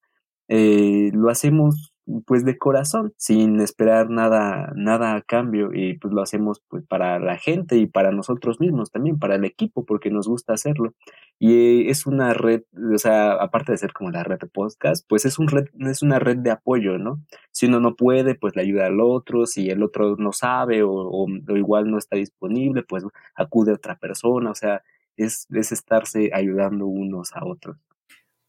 [0.49, 1.93] eh, lo hacemos
[2.25, 7.19] pues de corazón, sin esperar nada, nada a cambio, y pues lo hacemos pues para
[7.19, 10.93] la gente y para nosotros mismos también, para el equipo, porque nos gusta hacerlo.
[11.38, 12.63] Y es una red,
[12.93, 16.01] o sea, aparte de ser como la red de podcast, pues es un red, es
[16.01, 17.21] una red de apoyo, ¿no?
[17.51, 20.91] Si uno no puede, pues le ayuda al otro, si el otro no sabe o,
[20.91, 23.03] o igual no está disponible, pues
[23.36, 24.82] acude a otra persona, o sea,
[25.18, 27.78] es, es estarse ayudando unos a otros.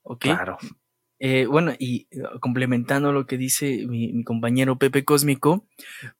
[0.03, 0.21] Ok.
[0.21, 0.59] Claro.
[1.21, 5.66] Eh, bueno, y eh, complementando lo que dice mi, compañero Pepe Cósmico,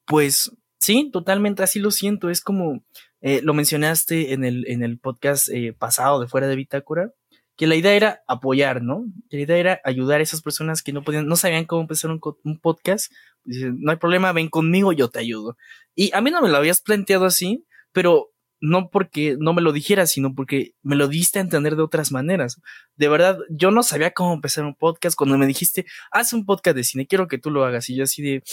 [0.05, 2.29] pues sí, totalmente así lo siento.
[2.29, 2.83] Es como
[3.21, 7.13] eh, lo mencionaste en el, en el podcast pasado de Fuera de Bitácora,
[7.55, 9.05] que la idea era apoyar, ¿no?
[9.29, 12.11] Que la idea era ayudar a esas personas que no podían, no sabían cómo empezar
[12.11, 13.11] un, un podcast.
[13.43, 15.57] Dicen, no hay problema, ven conmigo, yo te ayudo.
[15.95, 18.31] Y a mí no me lo habías planteado así, pero
[18.61, 22.11] no porque no me lo dijeras, sino porque me lo diste a entender de otras
[22.11, 22.61] maneras.
[22.95, 26.75] De verdad, yo no sabía cómo empezar un podcast cuando me dijiste, haz un podcast
[26.75, 27.89] de cine, quiero que tú lo hagas.
[27.89, 28.43] Y yo así de,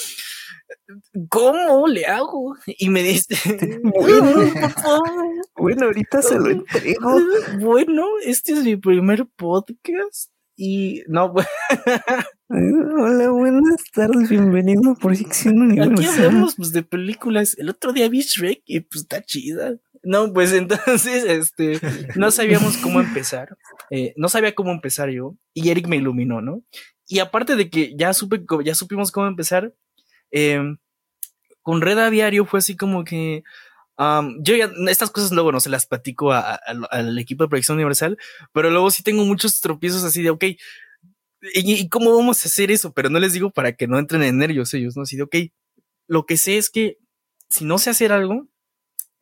[1.28, 2.57] ¿cómo le hago?
[2.66, 3.36] Y me diste,
[5.57, 7.16] bueno, ahorita se lo entrego.
[7.61, 10.30] Bueno, este es mi primer podcast.
[10.57, 11.34] Y no,
[12.48, 15.92] Hola, buenas tardes, bienvenido a Proyección Universal.
[15.92, 17.57] Aquí hablamos pues, de películas.
[17.59, 19.76] El otro día vi Shrek y pues está chida.
[20.07, 21.80] No, pues entonces, este,
[22.14, 23.59] no sabíamos cómo empezar.
[23.90, 25.34] Eh, no sabía cómo empezar yo.
[25.52, 26.62] Y Eric me iluminó, ¿no?
[27.09, 29.74] Y aparte de que ya supe, ya supimos cómo empezar,
[30.30, 30.78] em,
[31.62, 33.42] con Red Aviario fue así como que,
[34.42, 38.16] yo ya, estas cosas luego no se las platico al equipo de proyección universal,
[38.52, 40.44] pero luego sí tengo muchos tropiezos así de, ok,
[41.54, 42.92] ¿y, cómo vamos a hacer eso?
[42.92, 45.02] Pero no les digo para que no entren en nervios ellos, ¿no?
[45.02, 45.36] Así de, ok,
[46.09, 46.98] lo que sé es que
[47.50, 48.48] si no sé hacer algo,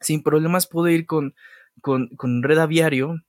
[0.00, 1.34] sin problemas puedo ir con,
[1.80, 3.22] con, con Red Aviario,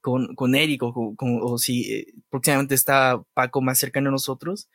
[0.00, 4.68] con, con Eric o, o si eh, próximamente está Paco más cercano a nosotros,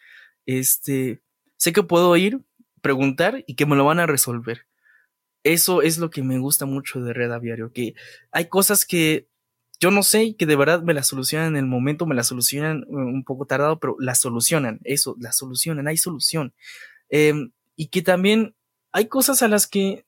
[0.46, 1.22] este,
[1.58, 2.42] sé que puedo ir,
[2.82, 4.66] preguntar y que me lo van a resolver.
[5.44, 7.94] Eso es lo que me gusta mucho de Red Aviario, que
[8.32, 9.28] hay cosas que
[9.80, 12.84] yo no sé que de verdad me las solucionan en el momento, me las solucionan
[12.84, 16.54] eh, un poco tardado, pero las solucionan, eso, las solucionan, hay solución.
[17.10, 18.56] Em, y que también
[18.92, 20.07] hay cosas a las que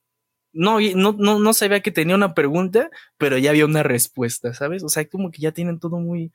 [0.54, 4.84] no, no, no, sabía que tenía una pregunta, pero ya había una respuesta, ¿sabes?
[4.84, 6.32] O sea, como que ya tienen todo muy,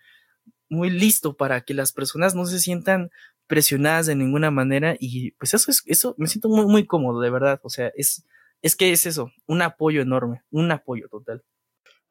[0.69, 3.11] muy listo para que las personas no se sientan
[3.47, 7.31] presionadas de ninguna manera y pues eso es, eso me siento muy, muy cómodo, de
[7.31, 7.61] verdad.
[7.62, 8.25] O sea, es,
[8.62, 11.43] es que es eso, un apoyo enorme, un apoyo total.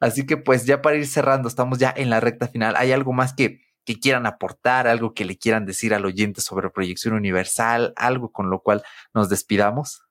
[0.00, 2.74] Así que pues ya para ir cerrando, estamos ya en la recta final.
[2.76, 6.70] ¿Hay algo más que, que quieran aportar, algo que le quieran decir al oyente sobre
[6.70, 8.82] proyección universal, algo con lo cual
[9.14, 10.03] nos despidamos?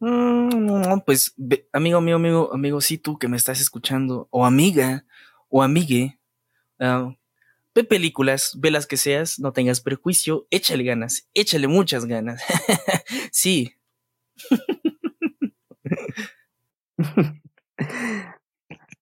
[0.00, 1.34] Mm, pues
[1.72, 5.04] amigo, amigo, amigo, amigo, sí tú que me estás escuchando, o amiga,
[5.50, 6.18] o amigue,
[6.80, 7.12] uh,
[7.74, 12.42] ve películas, ve las que seas, no tengas prejuicio, échale ganas, échale muchas ganas.
[13.32, 13.74] sí.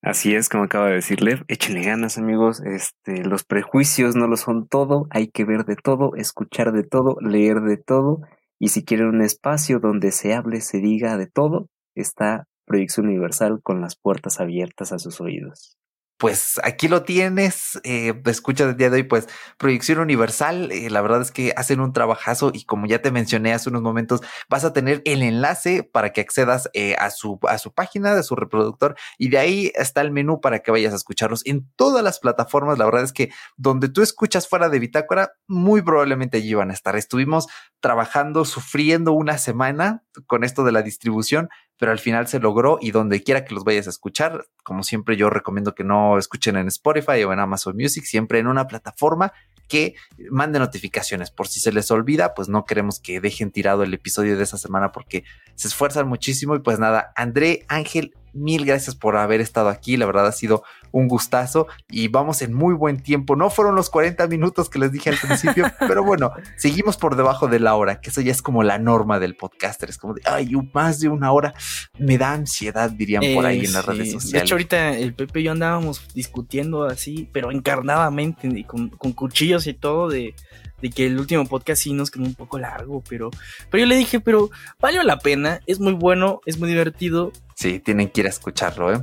[0.03, 4.69] Así es, como acaba de decirle, échenle ganas amigos, este, los prejuicios no lo son
[4.69, 8.23] todo, hay que ver de todo, escuchar de todo, leer de todo,
[8.59, 13.61] y si quieren un espacio donde se hable, se diga de todo, está Proyección Universal
[13.63, 15.79] con las puertas abiertas a sus oídos
[16.19, 21.01] pues aquí lo tienes, eh, escucha del día de hoy, pues Proyección Universal, eh, la
[21.01, 24.65] verdad es que hacen un trabajazo y como ya te mencioné hace unos momentos, vas
[24.65, 28.35] a tener el enlace para que accedas eh, a, su, a su página, de su
[28.35, 32.19] reproductor y de ahí está el menú para que vayas a escucharlos en todas las
[32.19, 32.79] plataformas.
[32.79, 36.75] La verdad es que donde tú escuchas fuera de Bitácora, muy probablemente allí van a
[36.75, 36.97] estar.
[36.97, 37.47] Estuvimos
[37.81, 41.49] trabajando, sufriendo una semana con esto de la distribución,
[41.79, 45.17] pero al final se logró y donde quiera que los vayas a escuchar, como siempre
[45.17, 49.33] yo recomiendo que no escuchen en Spotify o en Amazon Music, siempre en una plataforma
[49.69, 49.95] que
[50.31, 51.31] mande notificaciones.
[51.31, 54.57] Por si se les olvida, pues no queremos que dejen tirado el episodio de esta
[54.57, 55.25] semana porque
[55.55, 56.57] se esfuerzan muchísimo.
[56.57, 59.97] Y pues nada, André, Ángel, mil gracias por haber estado aquí.
[59.97, 63.37] La verdad ha sido un gustazo y vamos en muy buen tiempo.
[63.37, 67.47] No fueron los 40 minutos que les dije al principio, pero bueno, seguimos por debajo
[67.49, 69.91] de la hora, que eso ya es como la norma del podcaster.
[69.91, 71.53] Es como de, ay, más de una hora
[71.99, 74.33] me da ansiedad, dirían por ahí en las Eh, redes sociales.
[74.33, 79.13] De hecho, ahorita el Pepe y yo andábamos discutiendo así, pero encarnadamente, y con, con
[79.13, 80.35] cuchillos y todo, de,
[80.81, 83.31] de que el último podcast sí nos quedó un poco largo, pero,
[83.71, 87.33] pero yo le dije, pero valió la pena, es muy bueno, es muy divertido.
[87.59, 89.01] Sí, tienen que ir a escucharlo, ¿eh?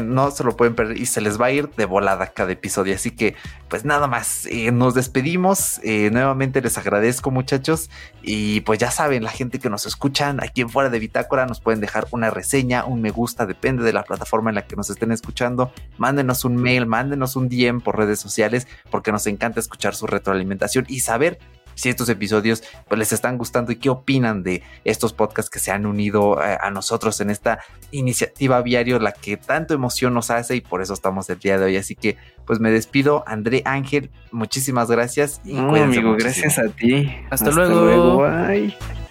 [0.00, 2.94] No se lo pueden perder y se les va a ir de volada cada episodio.
[2.94, 3.34] Así que,
[3.68, 5.80] pues nada más, eh, nos despedimos.
[5.82, 7.90] Eh, nuevamente les agradezco, muchachos.
[8.22, 11.60] Y pues ya saben, la gente que nos escuchan aquí en Fuera de Bitácora nos
[11.60, 14.88] pueden dejar una reseña, un me gusta, depende de la plataforma en la que nos
[14.88, 15.72] estén escuchando.
[15.98, 20.84] Mándenos un mail, mándenos un DM por redes sociales, porque nos encanta escuchar su retroalimentación
[20.88, 21.40] y saber
[21.76, 25.70] si estos episodios pues, les están gustando y qué opinan de estos podcasts que se
[25.70, 27.60] han unido eh, a nosotros en esta
[27.92, 31.66] iniciativa Viario, la que tanto emoción nos hace y por eso estamos el día de
[31.66, 31.76] hoy.
[31.76, 36.16] Así que pues me despido, André Ángel, muchísimas gracias y No, amigo, muchísimo.
[36.18, 37.12] gracias a ti.
[37.30, 38.18] Hasta luego.
[38.22, 39.05] Bye.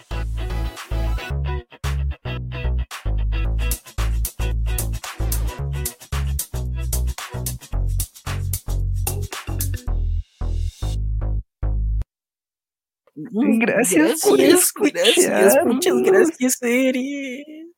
[13.16, 17.72] Gracias por gracias, gracias, muchas gracias, Eri.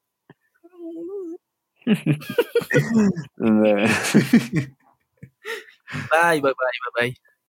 [6.11, 7.15] Bye, bye, bye, bye, bye.